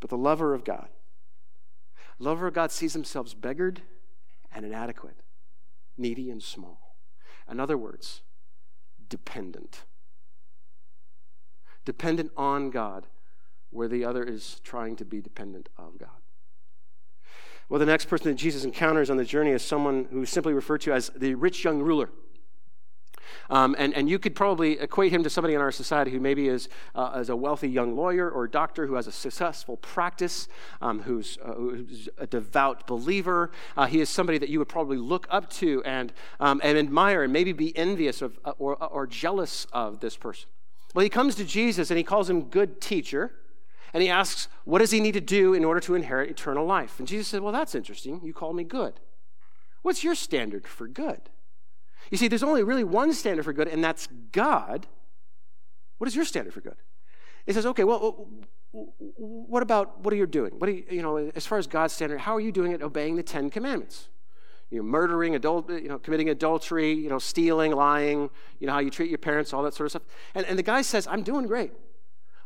[0.00, 0.88] But the lover of God,
[2.18, 3.82] lover of God sees themselves beggared
[4.52, 5.22] and inadequate,
[5.96, 6.96] needy and small.
[7.48, 8.22] In other words,
[9.08, 9.84] dependent.
[11.84, 13.06] Dependent on God,
[13.70, 16.21] where the other is trying to be dependent of God.
[17.72, 20.82] Well, the next person that Jesus encounters on the journey is someone who's simply referred
[20.82, 22.10] to as the rich young ruler.
[23.48, 26.48] Um, and, and you could probably equate him to somebody in our society who maybe
[26.48, 30.48] is, uh, is a wealthy young lawyer or doctor who has a successful practice,
[30.82, 33.50] um, who's, uh, who's, a devout believer.
[33.74, 37.22] Uh, he is somebody that you would probably look up to and, um, and admire
[37.22, 40.50] and maybe be envious of uh, or, or jealous of this person.
[40.94, 43.32] Well, he comes to Jesus and he calls him good teacher.
[43.92, 46.98] And he asks, What does he need to do in order to inherit eternal life?
[46.98, 48.20] And Jesus said, Well, that's interesting.
[48.24, 49.00] You call me good.
[49.82, 51.30] What's your standard for good?
[52.10, 54.86] You see, there's only really one standard for good, and that's God.
[55.98, 56.76] What is your standard for good?
[57.46, 58.28] He says, Okay, well,
[58.72, 60.52] what about what are you doing?
[60.58, 62.82] What are you, you know, as far as God's standard, how are you doing it
[62.82, 64.08] obeying the Ten Commandments?
[64.70, 68.78] You know, murdering, adult, you know, committing adultery, you know, stealing, lying, you know, how
[68.78, 70.02] you treat your parents, all that sort of stuff.
[70.34, 71.72] And, and the guy says, I'm doing great.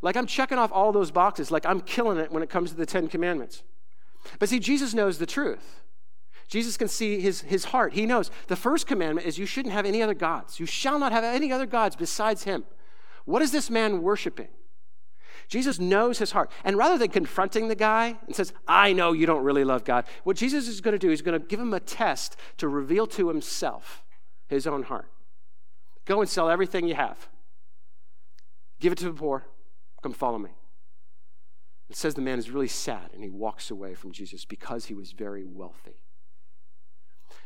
[0.02, 2.76] Like I'm checking off all those boxes, like I'm killing it when it comes to
[2.76, 3.62] the Ten Commandments.
[4.38, 5.82] But see, Jesus knows the truth.
[6.48, 7.94] Jesus can see his, his heart.
[7.94, 10.61] He knows the first commandment is you shouldn't have any other gods.
[10.61, 12.64] You shall not have any other gods besides him.
[13.24, 14.48] What is this man worshiping?
[15.48, 16.50] Jesus knows his heart.
[16.64, 20.04] And rather than confronting the guy and says, I know you don't really love God,
[20.24, 23.06] what Jesus is going to do is going to give him a test to reveal
[23.09, 24.04] to himself
[24.48, 25.11] his own heart.
[26.04, 27.28] Go and sell everything you have,
[28.78, 29.44] give it to the poor,
[30.06, 30.50] Come follow me.
[31.90, 34.94] It says the man is really sad and he walks away from Jesus because he
[34.94, 35.96] was very wealthy.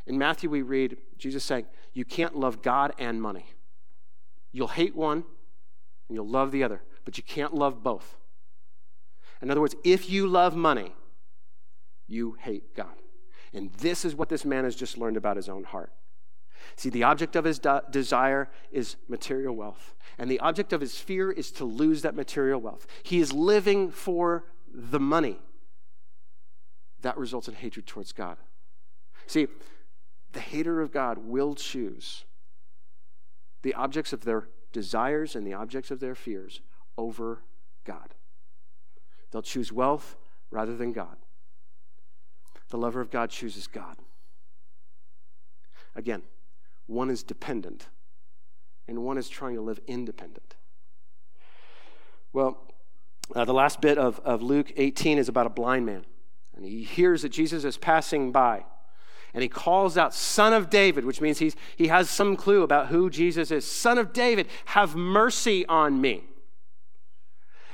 [0.06, 3.46] In Matthew, we read Jesus saying, You can't love God and money.
[4.52, 5.24] You'll hate one
[6.06, 8.18] and you'll love the other, but you can't love both.
[9.40, 10.92] In other words, if you love money,
[12.06, 12.92] you hate God.
[13.54, 15.94] And this is what this man has just learned about his own heart.
[16.76, 20.96] See, the object of his de- desire is material wealth, and the object of his
[20.96, 22.86] fear is to lose that material wealth.
[23.02, 25.38] He is living for the money.
[27.02, 28.36] That results in hatred towards God.
[29.26, 29.48] See,
[30.32, 32.24] the hater of God will choose
[33.62, 36.60] the objects of their desires and the objects of their fears
[36.96, 37.42] over
[37.84, 38.14] God.
[39.30, 40.16] They'll choose wealth
[40.50, 41.16] rather than God.
[42.68, 43.96] The lover of God chooses God.
[45.94, 46.22] Again,
[46.90, 47.86] one is dependent,
[48.88, 50.56] and one is trying to live independent.
[52.32, 52.66] Well,
[53.34, 56.04] uh, the last bit of, of Luke 18 is about a blind man.
[56.56, 58.64] And he hears that Jesus is passing by.
[59.32, 62.88] And he calls out, Son of David, which means he's, he has some clue about
[62.88, 63.64] who Jesus is.
[63.64, 66.24] Son of David, have mercy on me.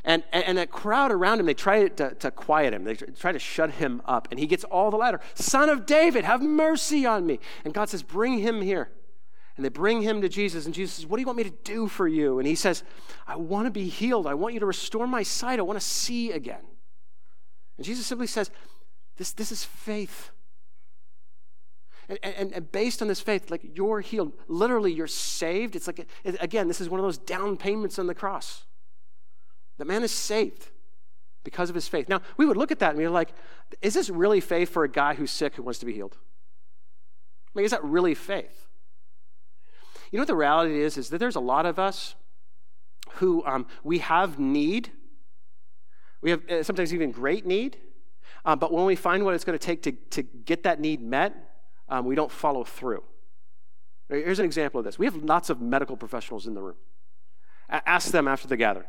[0.04, 2.84] And, and, and that crowd around him, they try to, to quiet him.
[2.84, 4.28] They try to shut him up.
[4.30, 7.40] And he gets all the louder Son of David, have mercy on me.
[7.64, 8.90] And God says, Bring him here.
[9.56, 10.66] And they bring him to Jesus.
[10.66, 12.38] And Jesus says, What do you want me to do for you?
[12.38, 12.82] And he says,
[13.26, 14.26] I want to be healed.
[14.26, 15.58] I want you to restore my sight.
[15.58, 16.62] I want to see again.
[17.76, 18.50] And Jesus simply says,
[19.16, 20.30] This, this is faith.
[22.08, 24.32] And, and, and, based on this faith, like you're healed.
[24.46, 25.74] Literally, you're saved.
[25.74, 28.64] It's like, again, this is one of those down payments on the cross.
[29.78, 30.68] The man is saved
[31.42, 32.08] because of his faith.
[32.08, 33.30] Now, we would look at that and be like,
[33.82, 36.16] is this really faith for a guy who's sick who wants to be healed?
[37.56, 38.65] Mean, is that really faith?
[40.16, 40.96] You know what the reality is?
[40.96, 42.14] Is that there's a lot of us
[43.16, 44.90] who um, we have need.
[46.22, 47.76] We have uh, sometimes even great need.
[48.42, 51.34] Uh, but when we find what it's going to take to, get that need met,
[51.90, 53.04] um, we don't follow through.
[54.08, 54.98] Here's an example of this.
[54.98, 56.76] We have lots of medical professionals in the room.
[57.68, 58.88] A- ask them after the gathering.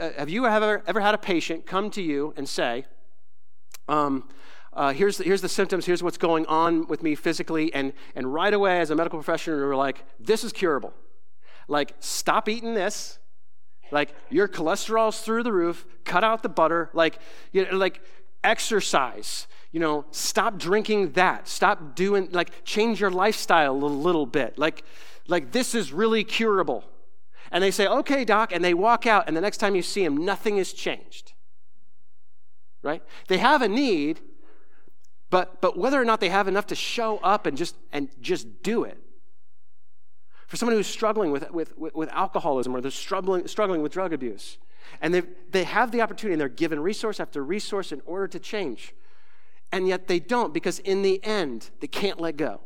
[0.00, 2.86] Uh, have you ever, ever had a patient come to you and say,
[3.88, 4.26] um,
[4.72, 8.32] uh, here's, the, here's the symptoms, here's what's going on with me physically, and, and
[8.32, 10.92] right away, as a medical professional, we're like, this is curable.
[11.66, 13.18] Like, stop eating this.
[13.92, 17.18] Like, your cholesterol's through the roof, cut out the butter, like,
[17.52, 18.00] you know, like
[18.44, 19.48] exercise.
[19.72, 21.48] You know, stop drinking that.
[21.48, 24.58] Stop doing, like, change your lifestyle a little bit.
[24.58, 24.84] Like,
[25.26, 26.84] like this is really curable.
[27.52, 30.04] And they say, okay, doc, and they walk out, and the next time you see
[30.04, 31.32] them, nothing has changed.
[32.82, 33.02] Right?
[33.28, 34.20] They have a need,
[35.30, 38.62] but, but whether or not they have enough to show up and just, and just
[38.62, 38.98] do it.
[40.46, 44.58] For someone who's struggling with, with, with alcoholism or they're struggling, struggling with drug abuse,
[45.00, 48.40] and they, they have the opportunity and they're given resource after resource in order to
[48.40, 48.92] change,
[49.70, 52.60] and yet they don't because in the end, they can't let go.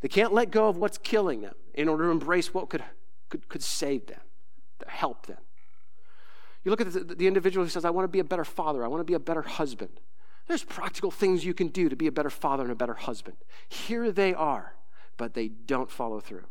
[0.00, 2.84] They can't let go of what's killing them in order to embrace what could
[3.30, 4.20] could, could save them,
[4.86, 5.38] help them.
[6.64, 8.84] You look at the, the individual who says, I want to be a better father,
[8.84, 10.00] I want to be a better husband.
[10.50, 13.36] There's practical things you can do to be a better father and a better husband.
[13.68, 14.74] Here they are,
[15.16, 16.42] but they don't follow through.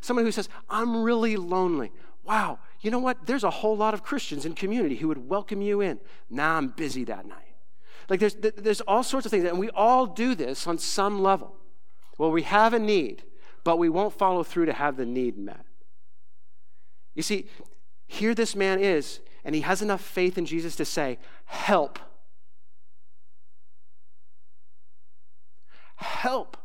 [0.00, 1.90] Someone who says, I'm really lonely.
[2.22, 3.26] Wow, you know what?
[3.26, 5.98] There's a whole lot of Christians in community who would welcome you in.
[6.30, 7.56] Now I'm busy that night.
[8.08, 11.56] Like there's, there's all sorts of things, and we all do this on some level.
[12.18, 13.24] Well, we have a need,
[13.64, 15.66] but we won't follow through to have the need met.
[17.16, 17.48] You see,
[18.06, 21.98] here this man is, and he has enough faith in Jesus to say, Help.
[25.96, 26.56] Help.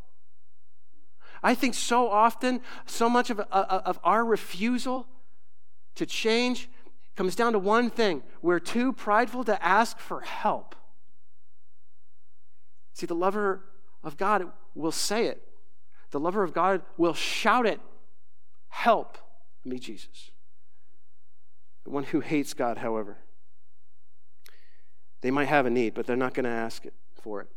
[1.41, 5.07] I think so often, so much of, uh, uh, of our refusal
[5.95, 6.69] to change
[7.15, 10.75] comes down to one thing we're too prideful to ask for help.
[12.93, 13.63] See, the lover
[14.03, 15.41] of God will say it,
[16.11, 17.79] the lover of God will shout it
[18.69, 19.17] Help
[19.65, 20.31] me, Jesus.
[21.83, 23.17] The one who hates God, however,
[25.21, 27.49] they might have a need, but they're not going to ask it for it.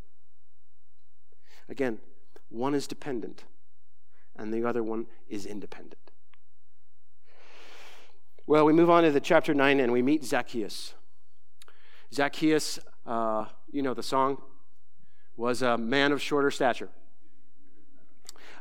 [1.73, 2.01] Again,
[2.51, 3.45] one is dependent,
[4.37, 6.11] and the other one is independent.
[8.47, 10.93] Well, we move on to the chapter 9 and we meet Zacchaeus.
[12.13, 14.43] Zacchaeus, uh, you know the song,
[15.39, 16.91] was a man of shorter stature.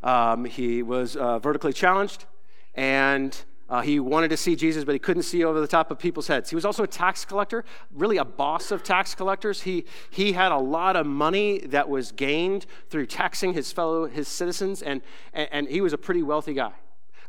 [0.01, 2.23] Um, he was uh, vertically challenged,
[2.75, 3.37] and
[3.71, 6.27] uh, he wanted to see Jesus, but he couldn't see over the top of people's
[6.27, 6.49] heads.
[6.49, 9.61] He was also a tax collector, really a boss of tax collectors.
[9.61, 14.27] He, he had a lot of money that was gained through taxing his fellow his
[14.27, 16.73] citizens, and, and, and he was a pretty wealthy guy.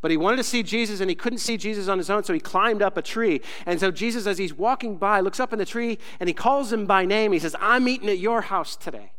[0.01, 2.33] But he wanted to see Jesus and he couldn't see Jesus on his own, so
[2.33, 3.41] he climbed up a tree.
[3.65, 6.73] And so Jesus, as he's walking by, looks up in the tree and he calls
[6.73, 7.31] him by name.
[7.31, 9.13] He says, I'm eating at your house today.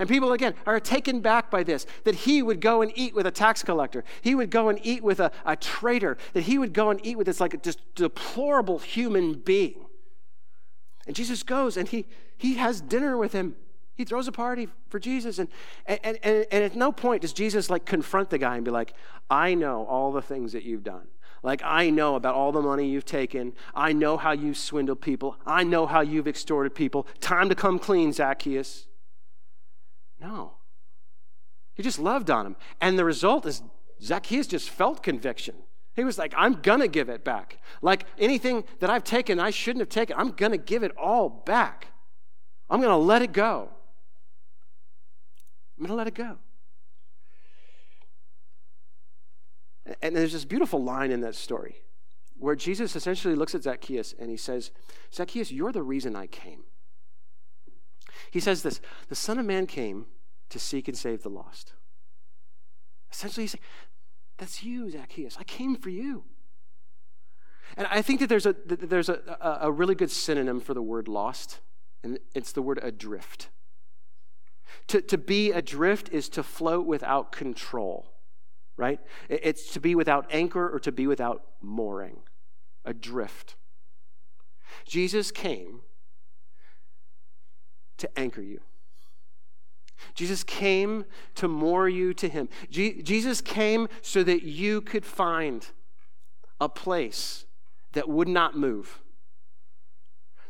[0.00, 3.26] And people, again, are taken back by this that he would go and eat with
[3.26, 4.02] a tax collector.
[4.22, 6.16] He would go and eat with a, a traitor.
[6.32, 9.84] That he would go and eat with this like just deplorable human being.
[11.06, 12.06] And Jesus goes and he,
[12.38, 13.56] he has dinner with him.
[13.94, 15.38] He throws a party for Jesus.
[15.38, 15.48] And,
[15.84, 18.94] and, and, and at no point does Jesus like confront the guy and be like,
[19.28, 21.08] I know all the things that you've done.
[21.42, 23.52] Like, I know about all the money you've taken.
[23.74, 25.36] I know how you've swindled people.
[25.46, 27.06] I know how you've extorted people.
[27.20, 28.86] Time to come clean, Zacchaeus.
[30.20, 30.54] No.
[31.74, 32.56] He just loved on him.
[32.80, 33.62] And the result is
[34.02, 35.54] Zacchaeus just felt conviction.
[35.94, 37.58] He was like, I'm going to give it back.
[37.82, 41.28] Like anything that I've taken, I shouldn't have taken, I'm going to give it all
[41.28, 41.88] back.
[42.68, 43.68] I'm going to let it go.
[45.78, 46.36] I'm going to let it go.
[50.02, 51.76] And there's this beautiful line in that story
[52.38, 54.70] where Jesus essentially looks at Zacchaeus and he says,
[55.12, 56.64] Zacchaeus, you're the reason I came.
[58.30, 60.06] He says this The Son of Man came
[60.48, 61.72] to seek and save the lost.
[63.12, 63.62] Essentially, he's saying,
[64.38, 65.36] That's you, Zacchaeus.
[65.38, 66.24] I came for you.
[67.76, 71.06] And I think that there's a, there's a, a really good synonym for the word
[71.06, 71.60] lost,
[72.02, 73.48] and it's the word adrift.
[74.88, 78.12] To, to be adrift is to float without control,
[78.76, 79.00] right?
[79.28, 82.18] It's to be without anchor or to be without mooring,
[82.84, 83.56] adrift.
[84.84, 85.82] Jesus came
[88.00, 88.60] to anchor you.
[90.14, 92.48] Jesus came to moor you to Him.
[92.70, 95.68] Je- Jesus came so that you could find
[96.60, 97.44] a place
[97.92, 99.00] that would not move,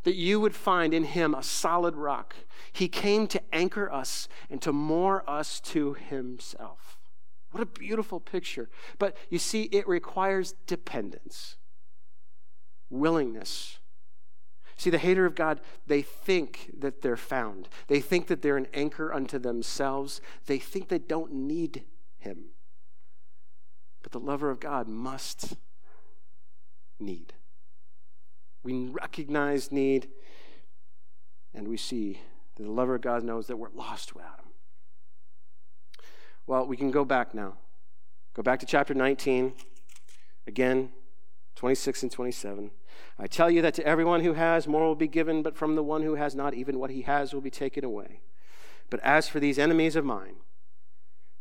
[0.04, 2.36] that you would find in Him a solid rock.
[2.72, 6.98] He came to anchor us and to moor us to Himself.
[7.50, 8.70] What a beautiful picture.
[8.98, 11.56] But you see, it requires dependence,
[12.88, 13.79] willingness,
[14.80, 17.68] See, the hater of God, they think that they're found.
[17.88, 20.22] They think that they're an anchor unto themselves.
[20.46, 21.84] They think they don't need
[22.16, 22.44] him.
[24.02, 25.56] But the lover of God must
[26.98, 27.34] need.
[28.62, 30.08] We recognize need,
[31.52, 32.22] and we see
[32.56, 34.46] that the lover of God knows that we're lost without him.
[36.46, 37.58] Well, we can go back now.
[38.32, 39.52] Go back to chapter 19.
[40.46, 40.88] Again,
[41.56, 42.70] 26 and 27.
[43.22, 45.82] I tell you that to everyone who has, more will be given, but from the
[45.82, 48.20] one who has not, even what he has will be taken away.
[48.88, 50.36] But as for these enemies of mine,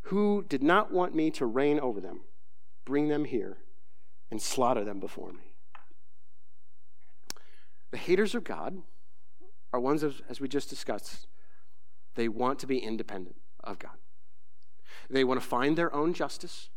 [0.04, 2.22] who did not want me to reign over them,
[2.84, 3.60] bring them here
[4.30, 5.54] and slaughter them before me.
[7.92, 8.80] The haters of God
[9.72, 11.28] are ones, of, as we just discussed,
[12.16, 13.98] they want to be independent of God.
[15.10, 16.70] They want to find their own justice,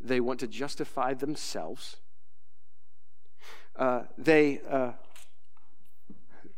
[0.00, 1.96] they want to justify themselves
[3.80, 4.92] uh, they, uh,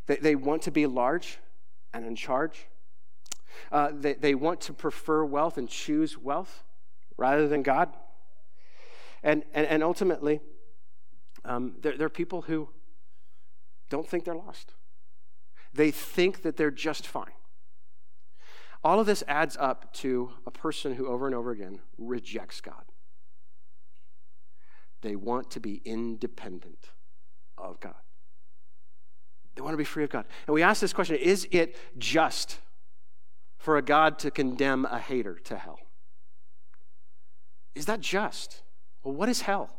[0.07, 1.39] they, they want to be large
[1.95, 2.67] and in charge.
[3.71, 6.65] Uh, they, they want to prefer wealth and choose wealth
[7.17, 7.91] rather than God.
[9.23, 10.41] And, and, and ultimately,
[11.45, 12.69] um, they're, they're people who
[13.89, 14.75] don't think they're lost.
[15.73, 17.33] They think that they're just fine.
[18.83, 22.85] All of this adds up to a person who over and over again rejects God.
[25.03, 26.91] They want to be independent
[27.71, 27.95] of God.
[29.55, 30.25] They want to be free of God.
[30.47, 32.59] And we ask this question Is it just
[33.59, 35.79] for a God to condemn a hater to hell?
[37.75, 38.63] Is that just?
[39.03, 39.71] Well, what is hell?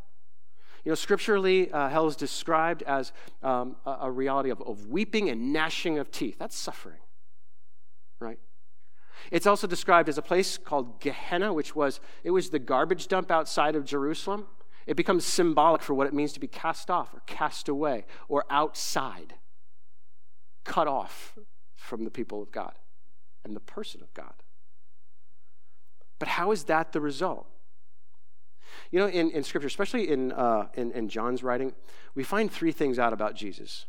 [0.84, 5.30] You know, scripturally, uh, hell is described as um, a, a, reality of, of weeping
[5.30, 6.38] and gnashing of teeth.
[6.38, 7.00] That's suffering,
[8.20, 8.40] right?
[9.32, 13.32] It's also described as a place called Gehenna, which was it was the garbage dump
[13.32, 14.48] outside of Jerusalem.
[14.86, 18.46] It becomes symbolic for what it means to be cast off or cast away or
[18.50, 19.36] outside,
[20.64, 21.38] cut off
[21.76, 22.74] from the people of God
[23.44, 24.34] and the person of God.
[26.20, 27.48] But how is that the result?
[28.92, 31.74] You know, in, in Scripture, especially in, uh, in, in John's writing,
[32.16, 33.86] we find three things out about Jesus.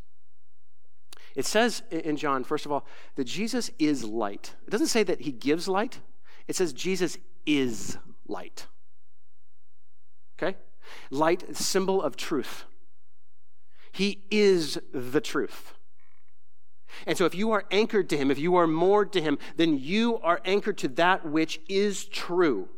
[1.34, 2.86] It says in John, first of all,
[3.16, 4.54] that Jesus is light.
[4.66, 6.00] It doesn't say that he gives light,
[6.46, 8.66] it says Jesus is light.
[10.38, 10.56] Okay?
[11.10, 12.64] Light, symbol of truth.
[13.92, 15.74] He is the truth.
[17.06, 19.78] And so, if you are anchored to Him, if you are moored to Him, then
[19.78, 22.68] you are anchored to that which is true.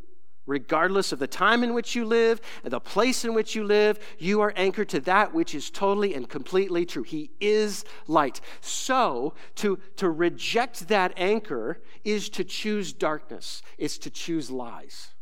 [0.47, 3.99] Regardless of the time in which you live and the place in which you live,
[4.19, 7.03] you are anchored to that which is totally and completely true.
[7.03, 8.41] He is light.
[8.61, 15.15] So, to, to reject that anchor is to choose darkness, is to choose lies.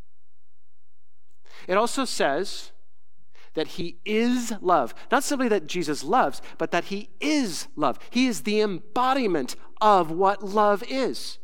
[1.66, 2.72] It also says
[3.54, 4.94] that he is love.
[5.10, 7.98] Not simply that Jesus loves, but that he is love.
[8.10, 11.38] He is the embodiment of what love is.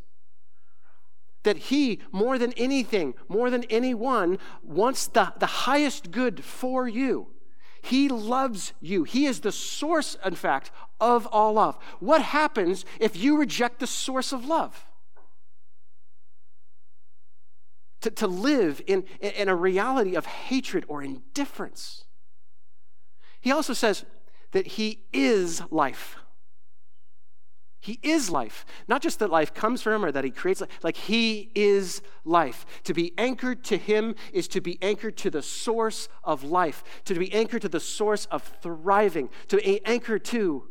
[1.45, 7.29] That he, more than anything, more than anyone, wants the, the highest good for you.
[7.83, 9.05] He loves you.
[9.05, 11.79] He is the source, in fact, of all love.
[11.99, 14.87] What happens if you reject the source of love?
[18.01, 22.05] To, to live in, in a reality of hatred or indifference.
[23.41, 24.05] He also says
[24.53, 26.17] that He is life.
[27.83, 28.67] He is life.
[28.89, 32.03] Not just that life comes from him or that he creates life, like he is
[32.27, 32.67] life.
[32.85, 37.15] To be anchored to him is to be anchored to the source of life, to
[37.15, 40.69] be anchored to the source of thriving, to be anchored to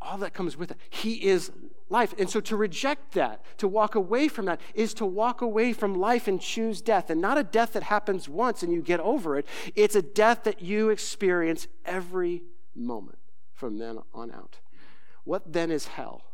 [0.00, 0.76] all that comes with it.
[0.90, 1.50] He is
[1.92, 2.14] life.
[2.18, 5.94] And so to reject that, to walk away from that, is to walk away from
[5.94, 7.10] life and choose death.
[7.10, 10.42] And not a death that happens once and you get over it, it's a death
[10.44, 12.42] that you experience every
[12.74, 13.18] moment
[13.52, 14.58] from then on out.
[15.22, 16.24] What then is hell?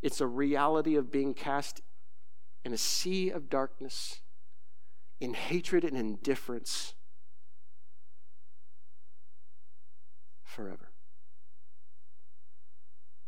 [0.00, 1.80] It's a reality of being cast
[2.64, 4.20] in a sea of darkness,
[5.20, 6.94] in hatred and indifference
[10.44, 10.90] forever.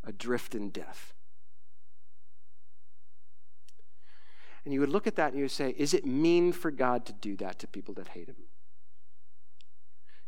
[0.05, 1.14] Adrift in death.
[4.65, 7.05] And you would look at that and you would say, is it mean for God
[7.07, 8.37] to do that to people that hate him?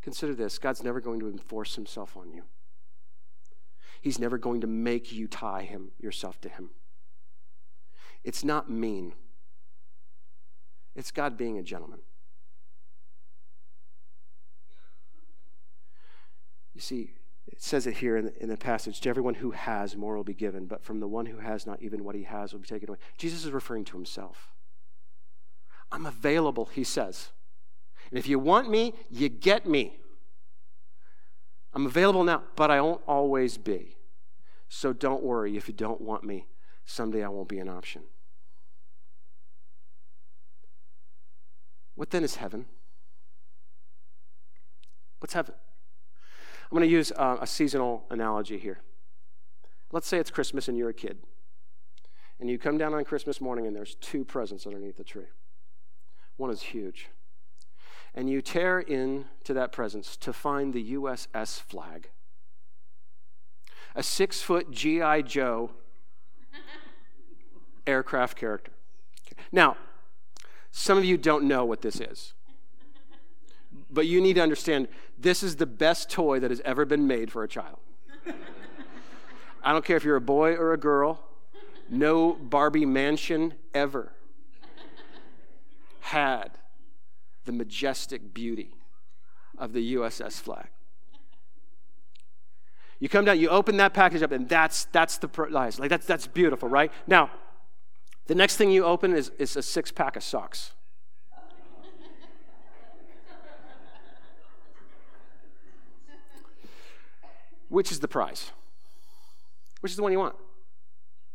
[0.02, 2.44] Consider this God's never going to enforce himself on you.
[4.00, 6.70] He's never going to make you tie him yourself to him.
[8.22, 9.14] It's not mean.
[10.94, 12.00] It's God being a gentleman.
[16.74, 17.14] You see,
[17.48, 20.24] it says it here in the, in the, passage to everyone who has, more will
[20.24, 22.66] be given, but from the one who has not, even what he has will be
[22.66, 22.98] taken away.
[23.18, 24.52] Jesus is referring to himself.
[25.92, 27.30] I'm available, he says.
[28.10, 29.98] And if you want me, you get me.
[31.72, 33.96] I'm available now, but I won't always be.
[34.68, 36.46] So don't worry if you don't want me.
[36.84, 38.02] Someday I won't be an option.
[41.94, 42.66] What then is heaven?
[45.20, 45.54] What's heaven?
[46.70, 48.80] I'm going to use uh, a seasonal analogy here.
[49.92, 51.18] Let's say it's Christmas and you're a kid.
[52.38, 55.28] And you come down on Christmas morning and there's two presents underneath the tree.
[56.36, 57.08] One is huge
[58.16, 62.08] and you tear into that presence to find the USS Flagg.
[63.94, 65.22] A six foot G.I.
[65.22, 65.70] Joe
[67.86, 68.72] aircraft character.
[69.52, 69.76] Now,
[70.70, 72.32] some of you don't know what this is.
[73.90, 77.30] But you need to understand this is the best toy that has ever been made
[77.30, 77.78] for a child.
[79.62, 81.24] I don't care if you're a boy or a girl,
[81.88, 84.12] no Barbie mansion ever
[86.00, 86.52] had
[87.44, 88.76] the majestic beauty
[89.58, 90.68] of the USS Flagg.
[92.98, 95.78] You come down, you open that package up, and that's that's the prize.
[95.78, 96.90] Like that's that's beautiful, right?
[97.06, 97.30] Now,
[98.26, 100.72] the next thing you open is, is a six pack of socks.
[107.68, 108.52] Which is the prize?
[109.80, 110.36] Which is the one you want?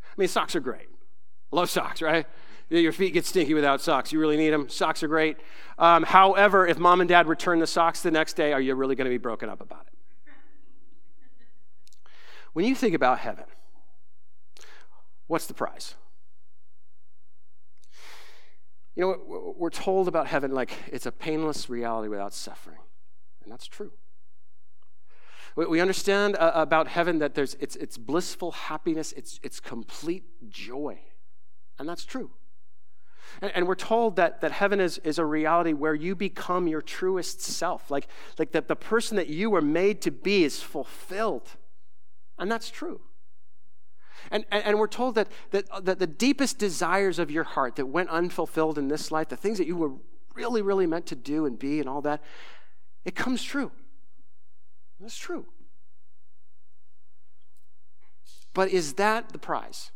[0.04, 0.90] I mean, socks are great.
[1.52, 2.26] love socks, right?
[2.70, 4.14] Your feet get stinky without socks.
[4.14, 4.70] You really need them.
[4.70, 5.38] Socks are great.
[5.78, 8.96] Um, however, if mom and dad return the socks the next day, are you really
[8.96, 9.94] going to be broken up about it?
[12.54, 13.46] When you think about heaven,
[15.28, 15.96] what's the prize?
[18.96, 22.80] You know, we're told about heaven like it's a painless reality without suffering.
[23.44, 23.92] And that's true.
[25.56, 31.00] We understand uh, about heaven that there's, it's, it's blissful happiness, it's, it's complete joy.
[31.78, 32.32] And that's true.
[33.42, 36.82] And, and, we're told that, that heaven is, is a reality where you become your
[36.82, 37.90] truest self.
[37.90, 41.50] Like, like that the person that you were made to be is fulfilled.
[42.38, 43.02] And that's true.
[44.30, 47.88] And, and, and, we're told that, that, that the deepest desires of your heart that
[47.88, 49.94] went unfulfilled in this life, the things that you were
[50.36, 52.22] really, really meant to do and be and all that,
[53.06, 53.72] it comes true.
[55.02, 55.48] That's true.
[58.54, 59.92] But is that the prize?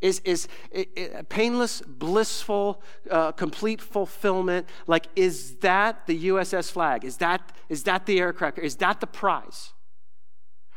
[0.00, 4.68] Is, is it, it, painless, blissful, uh, complete fulfillment?
[4.86, 7.04] Like, is that the USS Flagg?
[7.04, 8.58] Is that, is that the aircraft?
[8.58, 9.72] Is that the prize?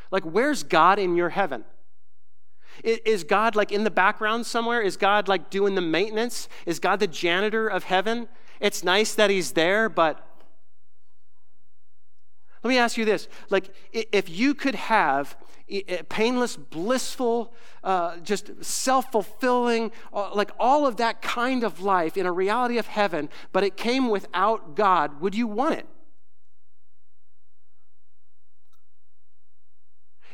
[0.10, 1.66] Like, where's God in your heaven?
[2.84, 4.82] Is God like in the background somewhere?
[4.82, 6.48] Is God like doing the maintenance?
[6.66, 8.30] Is God the janitor of heaven?
[8.62, 10.26] It's nice that He's there, but
[12.64, 15.36] let me ask you this like, if you could have
[16.10, 17.54] painless, blissful,
[17.84, 22.78] uh, just self fulfilling, uh, like all of that kind of life in a reality
[22.78, 25.88] of heaven, but it came without God, would you want it?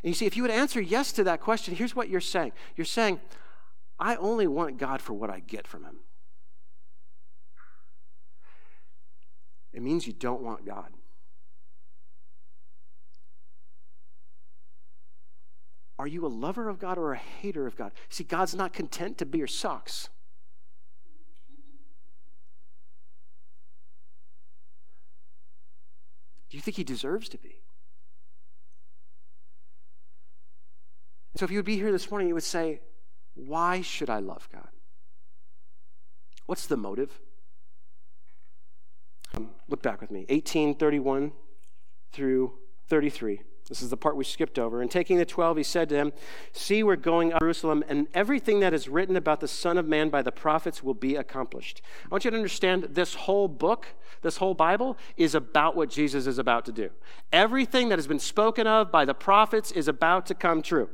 [0.02, 2.52] And you see, if you would answer yes to that question, here's what you're saying
[2.76, 3.20] you're saying,
[3.98, 5.98] I only want God for what I get from Him.
[9.72, 10.88] It means you don't want God.
[15.98, 17.92] Are you a lover of God or a hater of God?
[18.08, 20.08] See, God's not content to be your socks.
[26.50, 27.56] Do you think he deserves to be?
[31.36, 32.80] so if you would be here this morning, you would say,
[33.34, 34.68] Why should I love God?
[36.46, 37.20] What's the motive?
[39.34, 41.32] Um, look back with me 1831
[42.12, 42.54] through
[42.88, 43.42] 33.
[43.68, 44.80] This is the part we skipped over.
[44.80, 46.12] And taking the twelve, he said to them,
[46.52, 49.86] See, we're going up to Jerusalem, and everything that is written about the Son of
[49.86, 51.82] Man by the prophets will be accomplished.
[52.04, 53.86] I want you to understand this whole book,
[54.22, 56.90] this whole Bible, is about what Jesus is about to do.
[57.30, 60.88] Everything that has been spoken of by the prophets is about to come true.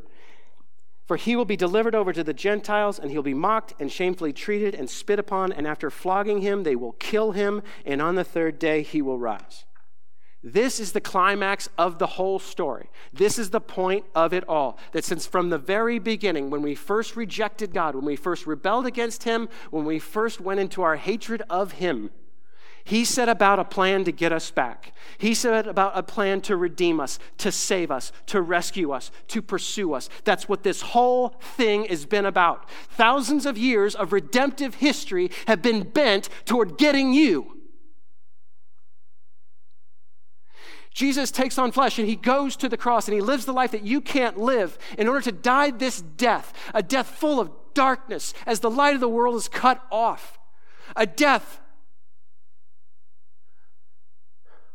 [1.06, 4.32] For he will be delivered over to the Gentiles, and he'll be mocked and shamefully
[4.32, 8.24] treated and spit upon, and after flogging him, they will kill him, and on the
[8.24, 9.64] third day he will rise.
[10.46, 12.90] This is the climax of the whole story.
[13.14, 14.78] This is the point of it all.
[14.92, 18.84] That since from the very beginning, when we first rejected God, when we first rebelled
[18.84, 22.10] against Him, when we first went into our hatred of Him,
[22.86, 24.92] he set about a plan to get us back.
[25.16, 29.40] He set about a plan to redeem us, to save us, to rescue us, to
[29.40, 30.10] pursue us.
[30.24, 32.68] That's what this whole thing has been about.
[32.90, 37.63] Thousands of years of redemptive history have been bent toward getting you.
[40.94, 43.72] Jesus takes on flesh and he goes to the cross and he lives the life
[43.72, 48.32] that you can't live in order to die this death, a death full of darkness
[48.46, 50.38] as the light of the world is cut off,
[50.94, 51.60] a death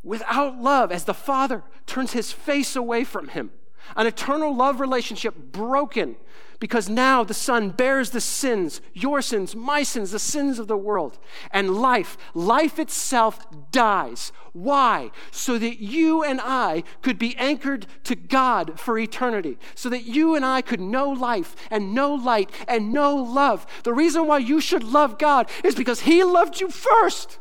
[0.04, 3.52] without love as the Father turns his face away from him.
[3.96, 6.18] An eternal love relationship broken
[6.60, 10.78] because now the Son bears the sins, your sins, my sins, the sins of the
[10.78, 11.18] world.
[11.52, 14.34] And life, life itself dies.
[14.52, 15.12] Why?
[15.32, 19.58] So that you and I could be anchored to God for eternity.
[19.74, 23.66] So that you and I could know life and know light and know love.
[23.84, 27.40] The reason why you should love God is because He loved you first.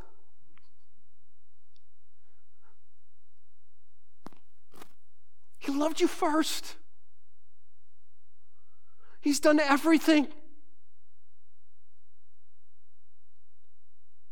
[5.59, 6.77] He loved you first.
[9.21, 10.29] He's done everything.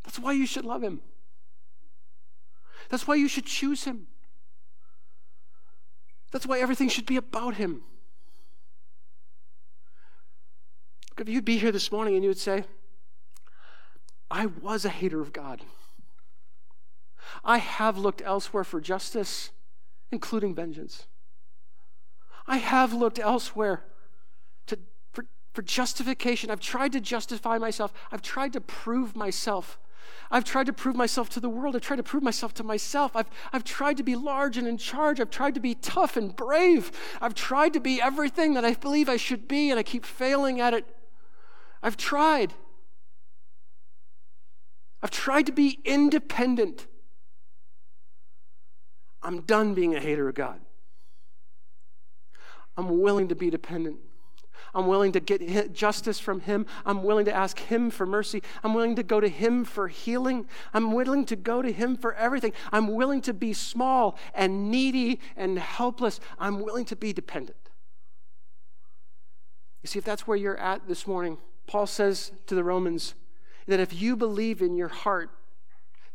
[0.05, 1.01] That's why you should love him.
[2.89, 4.07] That's why you should choose him.
[6.31, 7.83] That's why everything should be about him.
[11.19, 12.65] If you'd be here this morning and you would say,
[14.31, 15.63] I was a hater of God.
[17.45, 19.51] I have looked elsewhere for justice,
[20.13, 21.07] including vengeance.
[22.47, 23.85] I have looked elsewhere
[25.57, 26.51] for, justification.
[26.51, 27.93] I've tried to justify myself.
[28.13, 29.79] I've tried to prove myself.
[30.31, 31.75] I've tried to prove myself to the world.
[31.75, 33.17] I've tried to prove myself to myself.
[33.17, 35.21] I've, I've tried to be large and in charge.
[35.21, 36.93] I've tried to be tough and brave.
[37.21, 40.61] I've tried to be everything that I believe I should be, and I keep failing
[40.61, 40.85] at it.
[41.83, 42.55] I've tried.
[45.03, 46.87] I've tried to be independent.
[49.23, 50.61] I'm done being a hater of God.
[52.77, 53.99] I'm willing to be dependent.
[54.77, 56.67] I'm willing to get justice from Him.
[56.85, 58.43] I'm willing to ask Him for mercy.
[58.63, 60.47] I'm willing to go to Him for healing.
[60.75, 62.53] I'm willing to go to Him for everything.
[62.71, 66.21] I'm willing to be small and needy and helpless.
[66.39, 67.57] I'm willing to be dependent.
[69.83, 73.15] You see, if that's where you're at this morning, Paul says to the Romans
[73.67, 75.31] that if you believe in your heart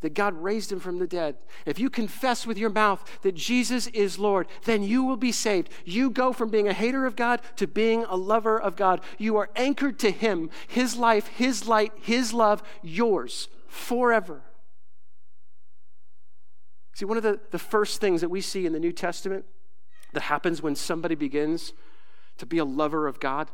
[0.01, 3.87] that God raised him from the dead, if you confess with your mouth that Jesus
[3.87, 5.69] is Lord, then you will be saved.
[5.85, 9.01] You go from being a hater of God to being a lover of God.
[9.17, 14.41] You are anchored to him, his life, his light, his love, yours forever.
[16.93, 19.45] See, one of the, the first things that we see in the New Testament
[20.13, 21.73] that happens when somebody begins
[22.37, 23.49] to be a lover of God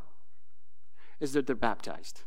[1.20, 2.24] is that they're baptized.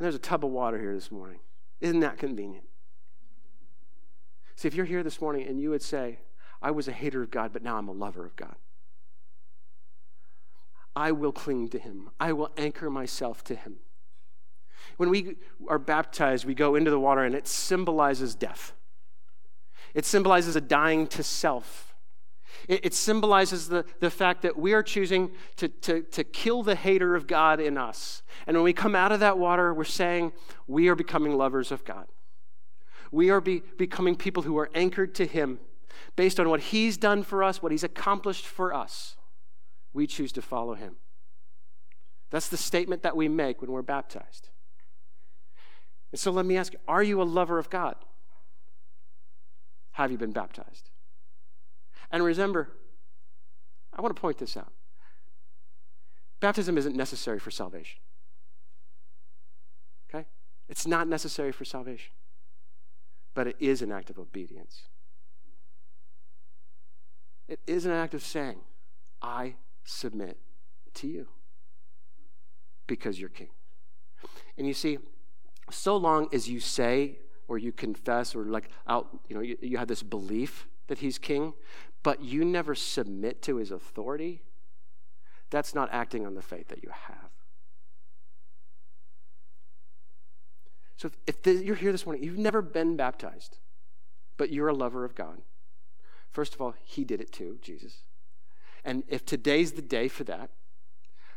[0.00, 1.40] And there's a tub of water here this morning.
[1.82, 2.64] Isn't that convenient?
[4.56, 6.20] See, if you're here this morning and you would say,
[6.62, 8.54] I was a hater of God, but now I'm a lover of God.
[10.96, 12.08] I will cling to him.
[12.18, 13.80] I will anchor myself to him.
[14.96, 15.36] When we
[15.68, 18.72] are baptized, we go into the water and it symbolizes death.
[19.92, 21.89] It symbolizes a dying to self.
[22.68, 26.74] It, it symbolizes the, the fact that we are choosing to, to, to kill the
[26.74, 28.22] hater of God in us.
[28.46, 30.32] And when we come out of that water, we're saying
[30.66, 32.06] we are becoming lovers of God.
[33.10, 35.58] We are be, becoming people who are anchored to Him
[36.16, 39.16] based on what He's done for us, what He's accomplished for us.
[39.92, 40.96] We choose to follow Him.
[42.30, 44.50] That's the statement that we make when we're baptized.
[46.12, 47.96] And so let me ask are you a lover of God?
[49.92, 50.89] Have you been baptized?
[52.10, 52.70] And remember,
[53.92, 54.72] I want to point this out
[56.40, 58.00] baptism isn't necessary for salvation.
[60.08, 60.26] Okay?
[60.68, 62.12] It's not necessary for salvation,
[63.34, 64.82] but it is an act of obedience.
[67.46, 68.60] It is an act of saying,
[69.20, 70.38] I submit
[70.94, 71.28] to you
[72.86, 73.48] because you're king.
[74.56, 74.98] And you see,
[75.70, 79.78] so long as you say or you confess or like out, you know, you, you
[79.78, 81.54] have this belief that he's king,
[82.02, 84.42] but you never submit to his authority,
[85.50, 87.30] that's not acting on the faith that you have.
[90.96, 93.58] So if, if the, you're here this morning, you've never been baptized,
[94.36, 95.40] but you're a lover of God.
[96.30, 98.04] First of all, he did it too, Jesus.
[98.84, 100.50] And if today's the day for that,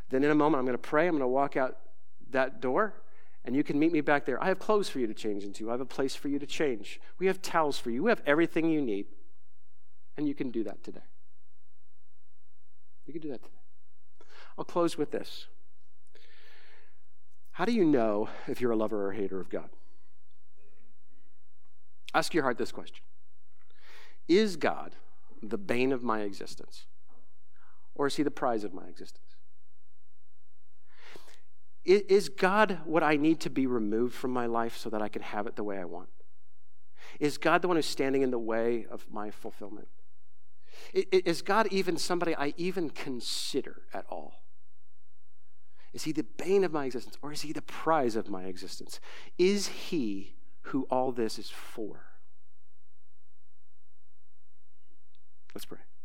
[0.09, 1.07] then in a moment I'm going to pray.
[1.07, 1.77] I'm going to walk out
[2.31, 2.93] that door,
[3.45, 4.41] and you can meet me back there.
[4.43, 5.69] I have clothes for you to change into.
[5.69, 6.99] I have a place for you to change.
[7.17, 8.03] We have towels for you.
[8.03, 9.05] We have everything you need.
[10.17, 11.01] And you can do that today.
[13.05, 13.55] You can do that today.
[14.57, 15.47] I'll close with this.
[17.51, 19.69] How do you know if you're a lover or a hater of God?
[22.13, 23.03] Ask your heart this question
[24.27, 24.95] Is God
[25.41, 26.85] the bane of my existence?
[27.95, 29.35] Or is he the prize of my existence?
[31.85, 35.21] Is God what I need to be removed from my life so that I can
[35.21, 36.09] have it the way I want?
[37.19, 39.89] Is God the one who's standing in the way of my fulfillment?
[40.93, 44.43] Is God even somebody I even consider at all?
[45.93, 48.99] Is he the bane of my existence or is he the prize of my existence?
[49.37, 52.01] Is he who all this is for?
[55.53, 55.79] Let's pray.